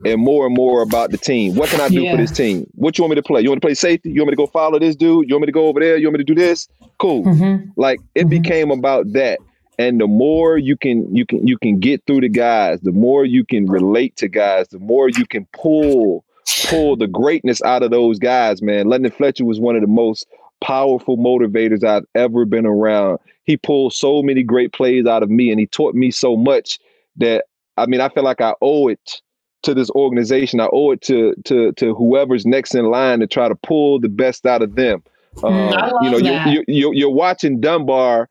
and 0.04 0.20
more 0.20 0.44
and 0.46 0.54
more 0.54 0.82
about 0.82 1.10
the 1.10 1.16
team. 1.16 1.54
What 1.54 1.70
can 1.70 1.80
I 1.80 1.88
do 1.88 2.02
yeah. 2.02 2.10
for 2.10 2.16
this 2.18 2.32
team? 2.32 2.66
What 2.74 2.98
you 2.98 3.04
want 3.04 3.12
me 3.12 3.16
to 3.16 3.22
play? 3.22 3.40
You 3.40 3.48
want 3.48 3.62
to 3.62 3.66
play 3.66 3.74
safety? 3.74 4.10
You 4.10 4.20
want 4.20 4.28
me 4.28 4.32
to 4.32 4.36
go 4.36 4.46
follow 4.46 4.78
this 4.78 4.94
dude? 4.94 5.26
You 5.28 5.34
want 5.34 5.42
me 5.42 5.46
to 5.46 5.52
go 5.52 5.68
over 5.68 5.80
there? 5.80 5.96
You 5.96 6.06
want 6.06 6.18
me 6.18 6.24
to 6.24 6.34
do 6.34 6.38
this? 6.38 6.68
Cool. 6.98 7.24
Mm-hmm. 7.24 7.70
Like 7.76 8.00
it 8.14 8.20
mm-hmm. 8.20 8.28
became 8.28 8.70
about 8.70 9.10
that. 9.12 9.38
And 9.78 10.00
the 10.00 10.06
more 10.06 10.58
you 10.58 10.76
can 10.76 11.14
you 11.14 11.24
can 11.24 11.46
you 11.46 11.58
can 11.58 11.78
get 11.78 12.02
through 12.06 12.22
the 12.22 12.28
guys, 12.28 12.80
the 12.80 12.92
more 12.92 13.24
you 13.24 13.44
can 13.44 13.66
relate 13.66 14.16
to 14.16 14.28
guys, 14.28 14.68
the 14.68 14.78
more 14.78 15.08
you 15.08 15.26
can 15.26 15.46
pull 15.52 16.24
pull 16.68 16.96
the 16.96 17.06
greatness 17.06 17.62
out 17.62 17.82
of 17.82 17.90
those 17.90 18.18
guys, 18.18 18.62
man. 18.62 18.88
London 18.88 19.12
Fletcher 19.12 19.44
was 19.44 19.60
one 19.60 19.76
of 19.76 19.82
the 19.82 19.88
most 19.88 20.26
powerful 20.62 21.16
motivators 21.16 21.84
I've 21.84 22.06
ever 22.14 22.44
been 22.44 22.66
around. 22.66 23.18
He 23.44 23.56
pulled 23.56 23.92
so 23.92 24.22
many 24.22 24.42
great 24.42 24.72
plays 24.72 25.06
out 25.06 25.22
of 25.22 25.30
me 25.30 25.50
and 25.50 25.60
he 25.60 25.66
taught 25.66 25.94
me 25.94 26.10
so 26.10 26.36
much 26.36 26.78
that 27.16 27.44
I 27.76 27.86
mean, 27.86 28.00
I 28.00 28.08
feel 28.08 28.24
like 28.24 28.40
I 28.40 28.54
owe 28.62 28.88
it 28.88 29.20
to 29.62 29.74
this 29.74 29.90
organization. 29.90 30.60
I 30.60 30.68
owe 30.72 30.92
it 30.92 31.02
to 31.02 31.34
to 31.44 31.72
to 31.72 31.94
whoever's 31.94 32.46
next 32.46 32.74
in 32.74 32.86
line 32.86 33.20
to 33.20 33.26
try 33.26 33.48
to 33.48 33.54
pull 33.54 34.00
the 34.00 34.08
best 34.08 34.46
out 34.46 34.62
of 34.62 34.74
them. 34.76 35.02
Mm, 35.36 35.82
um, 35.82 35.92
you 36.02 36.10
know, 36.10 36.16
you're, 36.16 36.64
you're, 36.66 36.94
you're 36.94 37.10
watching 37.10 37.60
Dunbar 37.60 38.28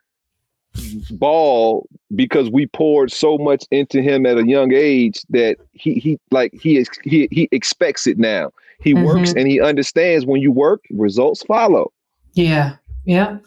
ball 1.11 1.87
because 2.15 2.49
we 2.49 2.67
poured 2.67 3.11
so 3.11 3.37
much 3.37 3.65
into 3.71 4.01
him 4.01 4.25
at 4.25 4.37
a 4.37 4.47
young 4.47 4.73
age 4.73 5.21
that 5.29 5.57
he 5.73 5.95
he 5.95 6.19
like 6.31 6.53
he 6.53 6.77
is 6.77 6.89
he 7.03 7.27
he 7.31 7.47
expects 7.51 8.07
it 8.07 8.17
now. 8.17 8.51
He 8.79 8.93
mm-hmm. 8.93 9.05
works 9.05 9.33
and 9.33 9.47
he 9.47 9.61
understands 9.61 10.25
when 10.25 10.41
you 10.41 10.51
work, 10.51 10.83
results 10.91 11.43
follow. 11.43 11.91
Yeah. 12.33 12.75
Yeah. 13.05 13.37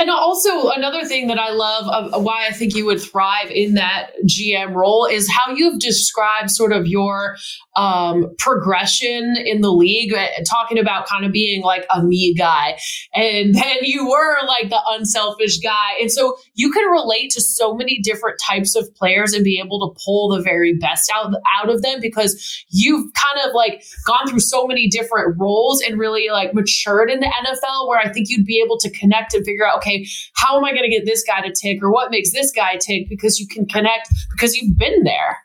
And 0.00 0.08
also, 0.08 0.70
another 0.70 1.04
thing 1.04 1.26
that 1.26 1.38
I 1.38 1.50
love 1.50 1.86
of 2.14 2.24
why 2.24 2.46
I 2.46 2.52
think 2.52 2.74
you 2.74 2.86
would 2.86 3.00
thrive 3.00 3.50
in 3.50 3.74
that 3.74 4.12
GM 4.26 4.72
role 4.74 5.04
is 5.04 5.30
how 5.30 5.52
you've 5.52 5.80
described 5.80 6.50
sort 6.50 6.72
of 6.72 6.86
your 6.86 7.36
um, 7.76 8.34
progression 8.38 9.36
in 9.36 9.60
the 9.60 9.70
league, 9.70 10.14
uh, 10.14 10.26
talking 10.48 10.78
about 10.78 11.06
kind 11.06 11.26
of 11.26 11.32
being 11.32 11.62
like 11.62 11.86
a 11.94 12.02
me 12.02 12.34
guy. 12.34 12.78
And 13.14 13.54
then 13.54 13.76
you 13.82 14.08
were 14.08 14.38
like 14.46 14.70
the 14.70 14.80
unselfish 14.88 15.58
guy. 15.58 15.98
And 16.00 16.10
so 16.10 16.36
you 16.54 16.70
can 16.72 16.90
relate 16.90 17.30
to 17.32 17.42
so 17.42 17.74
many 17.74 17.98
different 17.98 18.38
types 18.40 18.74
of 18.74 18.94
players 18.94 19.34
and 19.34 19.44
be 19.44 19.60
able 19.62 19.78
to 19.80 20.02
pull 20.04 20.30
the 20.30 20.42
very 20.42 20.74
best 20.74 21.10
out, 21.14 21.34
out 21.58 21.68
of 21.68 21.82
them 21.82 22.00
because 22.00 22.64
you've 22.70 23.12
kind 23.12 23.46
of 23.46 23.54
like 23.54 23.84
gone 24.06 24.26
through 24.26 24.40
so 24.40 24.66
many 24.66 24.88
different 24.88 25.36
roles 25.38 25.82
and 25.82 25.98
really 25.98 26.28
like 26.30 26.54
matured 26.54 27.10
in 27.10 27.20
the 27.20 27.26
NFL 27.26 27.88
where 27.88 27.98
I 27.98 28.10
think 28.10 28.28
you'd 28.30 28.46
be 28.46 28.62
able 28.64 28.78
to 28.78 28.90
connect 29.02 29.34
and 29.34 29.44
figure 29.44 29.66
out, 29.66 29.76
okay, 29.78 30.06
how 30.34 30.56
am 30.56 30.64
I 30.64 30.70
going 30.70 30.84
to 30.84 30.88
get 30.88 31.04
this 31.04 31.24
guy 31.24 31.40
to 31.46 31.52
tick 31.52 31.82
or 31.82 31.92
what 31.92 32.10
makes 32.10 32.32
this 32.32 32.52
guy 32.52 32.76
tick 32.76 33.08
because 33.08 33.38
you 33.38 33.46
can 33.48 33.66
connect 33.66 34.08
because 34.30 34.56
you've 34.56 34.78
been 34.78 35.02
there. 35.02 35.38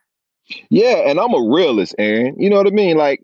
Yeah, 0.69 1.09
and 1.09 1.19
I'm 1.19 1.33
a 1.33 1.49
realist, 1.49 1.95
Aaron. 1.97 2.39
You 2.39 2.49
know 2.49 2.57
what 2.57 2.67
I 2.67 2.71
mean? 2.71 2.97
Like 2.97 3.21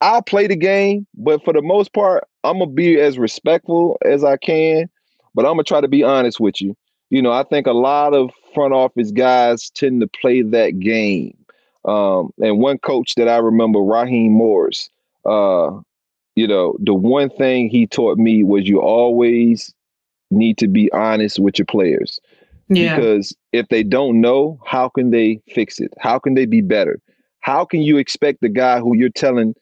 I'll 0.00 0.22
play 0.22 0.46
the 0.46 0.56
game, 0.56 1.06
but 1.14 1.44
for 1.44 1.52
the 1.52 1.62
most 1.62 1.92
part, 1.92 2.24
I'm 2.44 2.58
gonna 2.58 2.70
be 2.70 3.00
as 3.00 3.18
respectful 3.18 3.98
as 4.04 4.22
I 4.22 4.36
can, 4.36 4.88
but 5.34 5.44
I'm 5.44 5.52
gonna 5.52 5.64
try 5.64 5.80
to 5.80 5.88
be 5.88 6.04
honest 6.04 6.38
with 6.38 6.60
you. 6.60 6.76
You 7.10 7.22
know, 7.22 7.32
I 7.32 7.42
think 7.42 7.66
a 7.66 7.72
lot 7.72 8.14
of 8.14 8.30
front 8.54 8.74
office 8.74 9.10
guys 9.10 9.70
tend 9.70 10.00
to 10.02 10.06
play 10.20 10.42
that 10.42 10.78
game. 10.78 11.36
Um, 11.84 12.30
and 12.38 12.58
one 12.58 12.78
coach 12.78 13.14
that 13.16 13.28
I 13.28 13.38
remember, 13.38 13.80
Raheem 13.80 14.32
Morris, 14.32 14.90
uh, 15.24 15.70
you 16.38 16.46
know, 16.46 16.76
the 16.78 16.94
one 16.94 17.30
thing 17.30 17.68
he 17.68 17.84
taught 17.84 18.16
me 18.16 18.44
was 18.44 18.68
you 18.68 18.80
always 18.80 19.74
need 20.30 20.56
to 20.58 20.68
be 20.68 20.88
honest 20.92 21.40
with 21.40 21.58
your 21.58 21.66
players. 21.66 22.20
Yeah. 22.68 22.94
Because 22.94 23.34
if 23.52 23.66
they 23.70 23.82
don't 23.82 24.20
know, 24.20 24.60
how 24.64 24.88
can 24.88 25.10
they 25.10 25.40
fix 25.48 25.80
it? 25.80 25.92
How 25.98 26.20
can 26.20 26.34
they 26.34 26.46
be 26.46 26.60
better? 26.60 27.00
How 27.40 27.64
can 27.64 27.82
you 27.82 27.96
expect 27.96 28.40
the 28.40 28.48
guy 28.48 28.78
who 28.78 28.96
you're 28.96 29.08
telling 29.08 29.56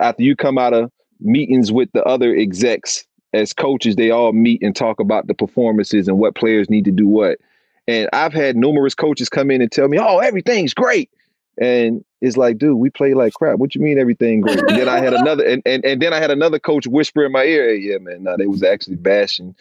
after 0.00 0.22
you 0.22 0.34
come 0.34 0.56
out 0.56 0.72
of 0.72 0.90
meetings 1.20 1.70
with 1.70 1.90
the 1.92 2.02
other 2.04 2.34
execs 2.34 3.04
as 3.34 3.52
coaches, 3.52 3.96
they 3.96 4.10
all 4.10 4.32
meet 4.32 4.62
and 4.62 4.74
talk 4.74 5.00
about 5.00 5.26
the 5.26 5.34
performances 5.34 6.08
and 6.08 6.18
what 6.18 6.36
players 6.36 6.70
need 6.70 6.86
to 6.86 6.90
do 6.90 7.06
what. 7.06 7.38
And 7.86 8.08
I've 8.14 8.32
had 8.32 8.56
numerous 8.56 8.94
coaches 8.94 9.28
come 9.28 9.50
in 9.50 9.60
and 9.60 9.70
tell 9.70 9.88
me, 9.88 9.98
"Oh, 9.98 10.20
everything's 10.20 10.72
great," 10.72 11.10
and 11.58 12.04
it's 12.20 12.36
like, 12.36 12.58
dude, 12.58 12.78
we 12.78 12.90
play 12.90 13.14
like 13.14 13.34
crap. 13.34 13.58
What 13.58 13.74
you 13.74 13.80
mean 13.80 13.98
everything 13.98 14.40
great? 14.40 14.58
And 14.58 14.78
then 14.78 14.88
I 14.88 14.98
had 14.98 15.12
another, 15.12 15.44
and, 15.44 15.62
and, 15.66 15.84
and 15.84 16.00
then 16.00 16.12
I 16.12 16.18
had 16.18 16.30
another 16.30 16.58
coach 16.58 16.86
whisper 16.86 17.24
in 17.24 17.32
my 17.32 17.44
ear, 17.44 17.68
hey, 17.68 17.76
yeah, 17.76 17.98
man, 17.98 18.22
nah, 18.22 18.36
they 18.36 18.46
was 18.46 18.62
actually 18.62 18.96
bashing 18.96 19.54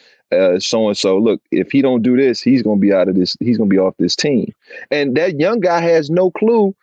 so 0.60 0.88
and 0.88 0.97
so. 0.97 1.17
Look, 1.17 1.41
if 1.51 1.71
he 1.71 1.82
don't 1.82 2.01
do 2.01 2.17
this, 2.17 2.41
he's 2.41 2.62
gonna 2.62 2.79
be 2.79 2.93
out 2.93 3.08
of 3.08 3.15
this. 3.15 3.36
He's 3.39 3.58
gonna 3.58 3.69
be 3.69 3.79
off 3.79 3.95
this 3.97 4.15
team. 4.15 4.53
And 4.91 5.15
that 5.17 5.39
young 5.39 5.60
guy 5.60 5.82
has 5.82 6.10
no 6.10 6.32
clue 6.32 6.75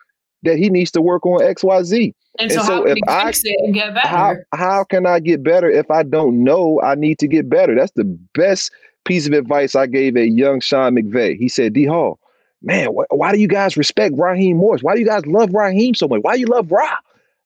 that 0.42 0.56
he 0.56 0.70
needs 0.70 0.90
to 0.92 1.02
work 1.02 1.26
on 1.26 1.42
X, 1.42 1.62
Y, 1.62 1.82
Z. 1.82 2.14
And, 2.38 2.50
and 2.50 2.60
so, 2.60 2.66
so, 2.66 2.74
how 2.74 2.84
can 2.84 2.98
I, 3.08 3.24
fix 3.26 3.42
it 3.44 3.56
and 3.64 3.74
get 3.74 3.94
better? 3.94 4.08
How, 4.08 4.36
how 4.54 4.84
can 4.84 5.06
I 5.06 5.20
get 5.20 5.42
better 5.42 5.68
if 5.68 5.90
I 5.90 6.02
don't 6.02 6.44
know 6.44 6.80
I 6.80 6.94
need 6.94 7.18
to 7.18 7.26
get 7.26 7.48
better? 7.48 7.74
That's 7.74 7.92
the 7.92 8.04
best 8.34 8.70
piece 9.04 9.26
of 9.26 9.32
advice 9.32 9.74
I 9.74 9.86
gave 9.86 10.16
a 10.16 10.28
young 10.28 10.60
Sean 10.60 10.94
McVay. 10.94 11.36
He 11.36 11.48
said, 11.48 11.72
D 11.72 11.84
Hall, 11.84 12.19
man, 12.62 12.88
wh- 12.88 13.12
why 13.12 13.32
do 13.32 13.38
you 13.38 13.48
guys 13.48 13.76
respect 13.76 14.14
Raheem 14.16 14.56
Morris? 14.58 14.82
Why 14.82 14.94
do 14.94 15.00
you 15.00 15.06
guys 15.06 15.26
love 15.26 15.52
Raheem 15.54 15.94
so 15.94 16.08
much? 16.08 16.20
Why 16.22 16.34
do 16.34 16.40
you 16.40 16.46
love 16.46 16.70
Ra? 16.70 16.96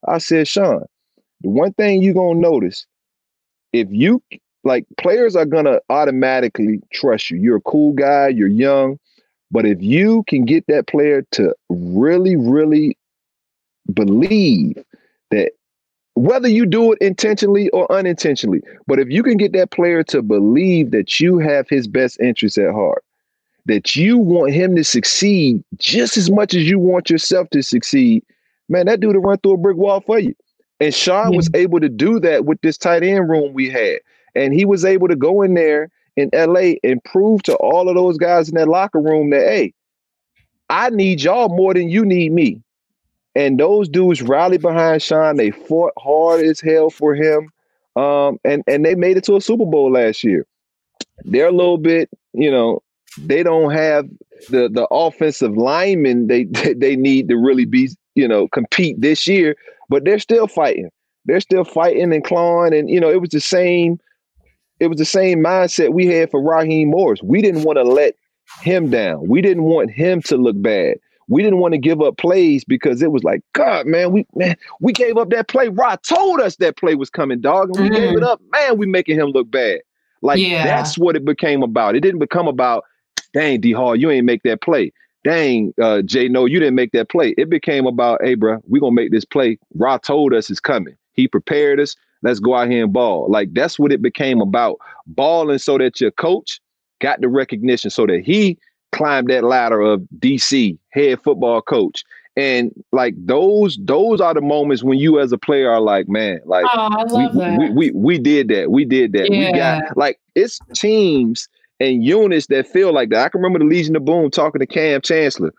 I 0.06 0.18
said, 0.18 0.48
Sean, 0.48 0.84
the 1.40 1.48
one 1.48 1.72
thing 1.74 2.02
you're 2.02 2.14
gonna 2.14 2.38
notice, 2.38 2.86
if 3.72 3.88
you 3.90 4.22
like 4.64 4.86
players 4.98 5.36
are 5.36 5.44
gonna 5.44 5.80
automatically 5.90 6.80
trust 6.92 7.30
you. 7.30 7.38
You're 7.38 7.56
a 7.56 7.62
cool 7.62 7.92
guy, 7.92 8.28
you're 8.28 8.48
young, 8.48 8.98
but 9.50 9.66
if 9.66 9.80
you 9.82 10.24
can 10.26 10.44
get 10.44 10.66
that 10.68 10.86
player 10.86 11.22
to 11.32 11.54
really, 11.68 12.36
really 12.36 12.96
believe 13.92 14.82
that 15.30 15.52
whether 16.14 16.48
you 16.48 16.64
do 16.64 16.92
it 16.92 16.98
intentionally 17.00 17.68
or 17.70 17.90
unintentionally, 17.92 18.62
but 18.86 18.98
if 18.98 19.08
you 19.10 19.22
can 19.22 19.36
get 19.36 19.52
that 19.52 19.70
player 19.70 20.02
to 20.04 20.22
believe 20.22 20.92
that 20.92 21.20
you 21.20 21.38
have 21.38 21.68
his 21.68 21.86
best 21.86 22.20
interests 22.20 22.56
at 22.56 22.72
heart, 22.72 23.04
that 23.66 23.96
you 23.96 24.18
want 24.18 24.52
him 24.52 24.76
to 24.76 24.84
succeed 24.84 25.62
just 25.78 26.16
as 26.16 26.30
much 26.30 26.54
as 26.54 26.68
you 26.68 26.78
want 26.78 27.10
yourself 27.10 27.48
to 27.50 27.62
succeed, 27.62 28.22
man, 28.68 28.86
that 28.86 29.00
dude 29.00 29.14
will 29.14 29.22
run 29.22 29.38
through 29.38 29.54
a 29.54 29.58
brick 29.58 29.76
wall 29.76 30.00
for 30.00 30.18
you. 30.18 30.34
And 30.80 30.94
Sean 30.94 31.32
yeah. 31.32 31.36
was 31.36 31.50
able 31.54 31.80
to 31.80 31.88
do 31.88 32.20
that 32.20 32.44
with 32.44 32.60
this 32.60 32.76
tight 32.76 33.02
end 33.02 33.28
room 33.28 33.54
we 33.54 33.70
had. 33.70 33.98
And 34.34 34.52
he 34.52 34.64
was 34.64 34.84
able 34.84 35.08
to 35.08 35.16
go 35.16 35.42
in 35.42 35.54
there 35.54 35.90
in 36.16 36.30
LA 36.32 36.74
and 36.82 37.02
prove 37.04 37.42
to 37.44 37.54
all 37.56 37.88
of 37.88 37.94
those 37.94 38.18
guys 38.18 38.48
in 38.48 38.56
that 38.56 38.68
locker 38.68 39.00
room 39.00 39.30
that, 39.30 39.42
hey, 39.42 39.72
I 40.68 40.90
need 40.90 41.22
y'all 41.22 41.48
more 41.48 41.74
than 41.74 41.88
you 41.88 42.04
need 42.04 42.32
me. 42.32 42.60
And 43.36 43.58
those 43.58 43.88
dudes 43.88 44.22
rallied 44.22 44.62
behind 44.62 45.02
Sean. 45.02 45.36
They 45.36 45.50
fought 45.50 45.92
hard 45.98 46.44
as 46.44 46.60
hell 46.60 46.90
for 46.90 47.14
him. 47.14 47.50
Um, 47.96 48.38
and, 48.44 48.62
and 48.66 48.84
they 48.84 48.94
made 48.94 49.16
it 49.16 49.24
to 49.24 49.36
a 49.36 49.40
Super 49.40 49.66
Bowl 49.66 49.92
last 49.92 50.24
year. 50.24 50.46
They're 51.24 51.48
a 51.48 51.52
little 51.52 51.78
bit, 51.78 52.10
you 52.32 52.50
know, 52.50 52.82
they 53.18 53.42
don't 53.42 53.72
have 53.72 54.06
the 54.50 54.68
the 54.68 54.86
offensive 54.90 55.56
linemen 55.56 56.26
they 56.28 56.44
they 56.44 56.96
need 56.96 57.28
to 57.28 57.36
really 57.36 57.64
be, 57.64 57.90
you 58.14 58.28
know, 58.28 58.48
compete 58.48 59.00
this 59.00 59.26
year, 59.26 59.56
but 59.88 60.04
they're 60.04 60.18
still 60.18 60.46
fighting. 60.46 60.90
They're 61.26 61.40
still 61.40 61.64
fighting 61.64 62.12
and 62.12 62.22
clawing. 62.22 62.74
And, 62.74 62.90
you 62.90 63.00
know, 63.00 63.10
it 63.10 63.20
was 63.20 63.30
the 63.30 63.40
same 63.40 63.98
it 64.80 64.88
was 64.88 64.98
the 64.98 65.04
same 65.04 65.42
mindset 65.42 65.94
we 65.94 66.06
had 66.06 66.30
for 66.30 66.42
Raheem 66.42 66.90
Morris. 66.90 67.22
We 67.22 67.40
didn't 67.40 67.62
want 67.62 67.78
to 67.78 67.84
let 67.84 68.14
him 68.60 68.90
down. 68.90 69.28
We 69.28 69.40
didn't 69.40 69.64
want 69.64 69.90
him 69.90 70.20
to 70.22 70.36
look 70.36 70.60
bad. 70.60 70.96
We 71.28 71.42
didn't 71.42 71.58
want 71.58 71.72
to 71.72 71.78
give 71.78 72.02
up 72.02 72.18
plays 72.18 72.64
because 72.64 73.00
it 73.00 73.10
was 73.10 73.24
like, 73.24 73.40
God, 73.54 73.86
man, 73.86 74.12
we 74.12 74.26
man, 74.34 74.56
we 74.80 74.92
gave 74.92 75.16
up 75.16 75.30
that 75.30 75.48
play. 75.48 75.68
Rah 75.68 75.96
told 75.96 76.40
us 76.40 76.56
that 76.56 76.76
play 76.76 76.96
was 76.96 77.08
coming, 77.08 77.40
dog, 77.40 77.70
and 77.70 77.78
we 77.78 77.84
mm-hmm. 77.84 77.94
gave 77.94 78.10
it 78.10 78.16
mm-hmm. 78.16 78.24
up. 78.24 78.42
Man, 78.52 78.76
we 78.76 78.86
making 78.86 79.18
him 79.18 79.28
look 79.28 79.50
bad. 79.50 79.80
Like 80.20 80.38
yeah. 80.38 80.64
that's 80.64 80.98
what 80.98 81.16
it 81.16 81.24
became 81.24 81.62
about. 81.62 81.96
It 81.96 82.00
didn't 82.00 82.20
become 82.20 82.46
about, 82.46 82.84
dang, 83.34 83.60
D 83.60 83.72
Hall, 83.72 83.94
you 83.94 84.10
ain't 84.10 84.24
make 84.24 84.42
that 84.44 84.62
play. 84.62 84.92
Dang, 85.24 85.74
uh, 85.82 86.02
Jay, 86.02 86.28
no, 86.28 86.46
you 86.46 86.58
didn't 86.58 86.74
make 86.74 86.92
that 86.92 87.08
play. 87.10 87.34
It 87.36 87.50
became 87.50 87.86
about, 87.86 88.22
hey, 88.22 88.34
bro, 88.34 88.62
we 88.68 88.80
gonna 88.80 88.92
make 88.92 89.10
this 89.10 89.24
play. 89.24 89.58
Rah 89.74 89.98
told 89.98 90.32
us 90.32 90.50
it's 90.50 90.60
coming. 90.60 90.96
He 91.12 91.28
prepared 91.28 91.80
us. 91.80 91.96
Let's 92.22 92.40
go 92.40 92.54
out 92.54 92.70
here 92.70 92.84
and 92.84 92.92
ball. 92.92 93.30
Like 93.30 93.52
that's 93.52 93.78
what 93.78 93.92
it 93.92 94.00
became 94.00 94.40
about. 94.40 94.78
Balling 95.06 95.58
so 95.58 95.76
that 95.78 96.00
your 96.00 96.10
coach 96.12 96.60
got 97.00 97.20
the 97.20 97.28
recognition 97.28 97.90
so 97.90 98.06
that 98.06 98.22
he 98.24 98.58
climbed 98.92 99.28
that 99.28 99.44
ladder 99.44 99.80
of 99.80 100.02
DC 100.18 100.78
head 100.90 101.20
football 101.22 101.60
coach. 101.60 102.04
And 102.36 102.72
like 102.92 103.14
those, 103.16 103.78
those 103.80 104.20
are 104.20 104.34
the 104.34 104.40
moments 104.40 104.82
when 104.82 104.98
you 104.98 105.20
as 105.20 105.32
a 105.32 105.38
player 105.38 105.70
are 105.70 105.80
like, 105.80 106.08
man, 106.08 106.40
like 106.44 106.64
oh, 106.72 107.28
we, 107.32 107.56
we, 107.58 107.70
we, 107.70 107.90
we 107.92 108.18
did 108.18 108.48
that. 108.48 108.70
We 108.70 108.84
did 108.84 109.12
that. 109.12 109.30
Yeah. 109.30 109.52
We 109.52 109.58
got 109.58 109.96
like 109.96 110.18
it's 110.34 110.58
teams 110.74 111.48
and 111.80 112.04
units 112.04 112.46
that 112.48 112.68
feel 112.68 112.92
like 112.92 113.10
that. 113.10 113.24
I 113.24 113.28
can 113.28 113.40
remember 113.40 113.58
the 113.58 113.70
Legion 113.70 113.96
of 113.96 114.04
Boom 114.04 114.30
talking 114.30 114.60
to 114.60 114.66
Kam 114.66 115.00
Chancellor, 115.00 115.52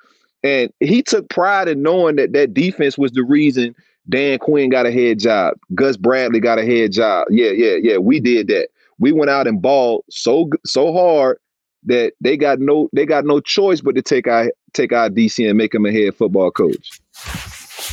and 0.43 0.71
he 0.79 1.01
took 1.01 1.29
pride 1.29 1.67
in 1.67 1.81
knowing 1.81 2.15
that 2.17 2.33
that 2.33 2.53
defense 2.53 2.97
was 2.97 3.11
the 3.11 3.23
reason 3.23 3.75
Dan 4.09 4.39
Quinn 4.39 4.69
got 4.69 4.85
a 4.85 4.91
head 4.91 5.19
job. 5.19 5.55
Gus 5.73 5.97
Bradley 5.97 6.39
got 6.39 6.59
a 6.59 6.65
head 6.65 6.91
job. 6.91 7.27
Yeah, 7.29 7.51
yeah, 7.51 7.77
yeah. 7.81 7.97
We 7.97 8.19
did 8.19 8.47
that. 8.47 8.69
We 8.99 9.11
went 9.11 9.29
out 9.29 9.47
and 9.47 9.61
balled 9.61 10.05
so 10.09 10.49
so 10.65 10.93
hard 10.93 11.37
that 11.83 12.13
they 12.21 12.37
got 12.37 12.59
no 12.59 12.89
they 12.93 13.05
got 13.05 13.25
no 13.25 13.39
choice 13.39 13.81
but 13.81 13.95
to 13.95 14.01
take 14.01 14.27
our 14.27 14.51
take 14.73 14.91
our 14.93 15.09
DC 15.09 15.47
and 15.47 15.57
make 15.57 15.73
him 15.73 15.85
a 15.85 15.91
head 15.91 16.15
football 16.15 16.51
coach. 16.51 16.99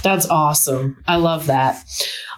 That's 0.03 0.27
awesome. 0.29 1.03
I 1.07 1.17
love 1.17 1.47
that. 1.47 1.85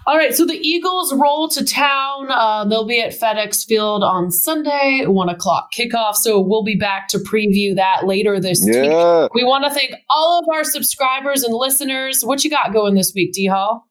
All 0.06 0.18
right, 0.18 0.34
so 0.34 0.44
the 0.44 0.58
Eagles 0.58 1.14
roll 1.14 1.48
to 1.48 1.64
town. 1.64 2.30
Uh, 2.30 2.66
they'll 2.66 2.86
be 2.86 3.00
at 3.00 3.18
FedEx 3.18 3.64
Field 3.64 4.02
on 4.02 4.30
Sunday, 4.30 5.04
one 5.06 5.30
o'clock 5.30 5.70
kickoff. 5.72 6.16
So 6.16 6.40
we'll 6.40 6.62
be 6.62 6.76
back 6.76 7.08
to 7.08 7.18
preview 7.18 7.74
that 7.76 8.06
later 8.06 8.38
this 8.38 8.66
yeah. 8.66 9.22
week. 9.22 9.34
We 9.34 9.44
want 9.44 9.64
to 9.64 9.70
thank 9.70 9.94
all 10.10 10.38
of 10.38 10.44
our 10.54 10.62
subscribers 10.62 11.42
and 11.42 11.54
listeners. 11.54 12.22
What 12.22 12.44
you 12.44 12.50
got 12.50 12.74
going 12.74 12.94
this 12.94 13.12
week, 13.14 13.32
D 13.32 13.46
Hall? 13.46 13.88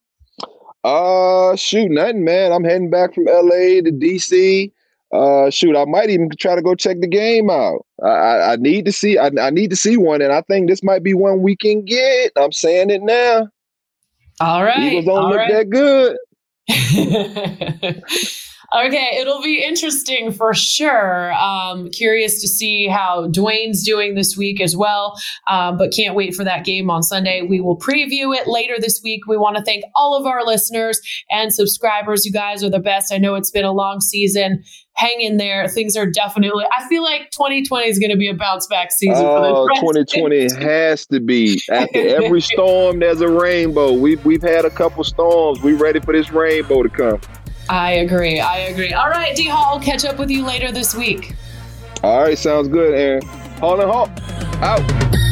Uh, 0.83 1.55
shoot, 1.55 1.89
nothing, 1.89 2.23
man. 2.23 2.51
I'm 2.51 2.63
heading 2.63 2.91
back 2.91 3.15
from 3.15 3.25
LA 3.25 3.81
to 3.81 3.91
DC. 3.91 4.71
Uh, 5.11 5.49
shoot, 5.49 5.75
I 5.75 5.85
might 5.85 6.09
even 6.09 6.29
try 6.39 6.55
to 6.55 6.61
go 6.61 6.75
check 6.75 6.99
the 6.99 7.07
game 7.07 7.49
out. 7.49 7.85
I, 8.03 8.07
I, 8.07 8.53
I 8.53 8.55
need 8.57 8.85
to 8.85 8.91
see. 8.91 9.17
I, 9.17 9.31
I 9.39 9.49
need 9.49 9.69
to 9.71 9.75
see 9.75 9.97
one, 9.97 10.21
and 10.21 10.33
I 10.33 10.41
think 10.41 10.67
this 10.67 10.83
might 10.83 11.03
be 11.03 11.13
one 11.13 11.41
we 11.41 11.55
can 11.55 11.85
get. 11.85 12.31
I'm 12.35 12.51
saying 12.51 12.89
it 12.89 13.01
now. 13.01 13.47
All 14.39 14.63
right. 14.63 14.93
Eagles 14.93 15.05
don't 15.05 15.29
look 15.29 15.37
right. 15.37 15.51
that 15.51 15.69
good. 15.69 16.17
okay, 18.73 19.17
it'll 19.19 19.41
be 19.41 19.63
interesting 19.63 20.31
for 20.31 20.53
sure. 20.53 21.33
Um, 21.33 21.89
curious 21.89 22.41
to 22.41 22.47
see 22.47 22.87
how 22.87 23.27
Dwayne's 23.27 23.83
doing 23.83 24.15
this 24.15 24.37
week 24.37 24.61
as 24.61 24.75
well, 24.75 25.19
um, 25.47 25.77
but 25.77 25.91
can't 25.93 26.15
wait 26.15 26.35
for 26.35 26.43
that 26.43 26.65
game 26.65 26.89
on 26.89 27.03
Sunday. 27.03 27.41
We 27.41 27.59
will 27.59 27.77
preview 27.77 28.35
it 28.35 28.47
later 28.47 28.75
this 28.79 29.01
week. 29.03 29.27
We 29.27 29.37
want 29.37 29.57
to 29.57 29.63
thank 29.63 29.83
all 29.95 30.17
of 30.17 30.25
our 30.25 30.43
listeners 30.45 31.01
and 31.29 31.53
subscribers. 31.53 32.25
You 32.25 32.31
guys 32.31 32.63
are 32.63 32.69
the 32.69 32.79
best. 32.79 33.13
I 33.13 33.17
know 33.17 33.35
it's 33.35 33.51
been 33.51 33.65
a 33.65 33.73
long 33.73 33.99
season 33.99 34.63
hang 34.95 35.21
in 35.21 35.37
there. 35.37 35.67
Things 35.67 35.95
are 35.95 36.05
definitely, 36.05 36.65
I 36.77 36.87
feel 36.87 37.03
like 37.03 37.31
2020 37.31 37.87
is 37.87 37.99
going 37.99 38.11
to 38.11 38.17
be 38.17 38.29
a 38.29 38.33
bounce 38.33 38.67
back 38.67 38.91
season 38.91 39.23
for 39.23 39.41
the 39.41 39.47
oh, 39.47 39.67
2020 39.75 40.53
has 40.63 41.05
to 41.07 41.19
be. 41.19 41.61
After 41.69 41.99
every 41.99 42.41
storm, 42.53 42.99
there's 42.99 43.21
a 43.21 43.29
rainbow. 43.29 43.93
We've, 43.93 44.23
we've 44.25 44.41
had 44.41 44.65
a 44.65 44.69
couple 44.69 45.03
storms. 45.03 45.61
We 45.61 45.73
ready 45.73 45.99
for 45.99 46.13
this 46.13 46.31
rainbow 46.31 46.83
to 46.83 46.89
come. 46.89 47.19
I 47.69 47.93
agree. 47.93 48.39
I 48.39 48.57
agree. 48.59 48.93
All 48.93 49.09
right, 49.09 49.35
D 49.35 49.47
Hall, 49.47 49.79
catch 49.79 50.03
up 50.05 50.17
with 50.17 50.29
you 50.29 50.45
later 50.45 50.71
this 50.71 50.93
week. 50.93 51.33
All 52.03 52.21
right, 52.21 52.37
sounds 52.37 52.67
good, 52.67 52.93
Aaron. 52.93 53.25
Hall 53.59 53.79
and 53.79 53.89
Hall, 53.89 54.09
out. 54.61 55.22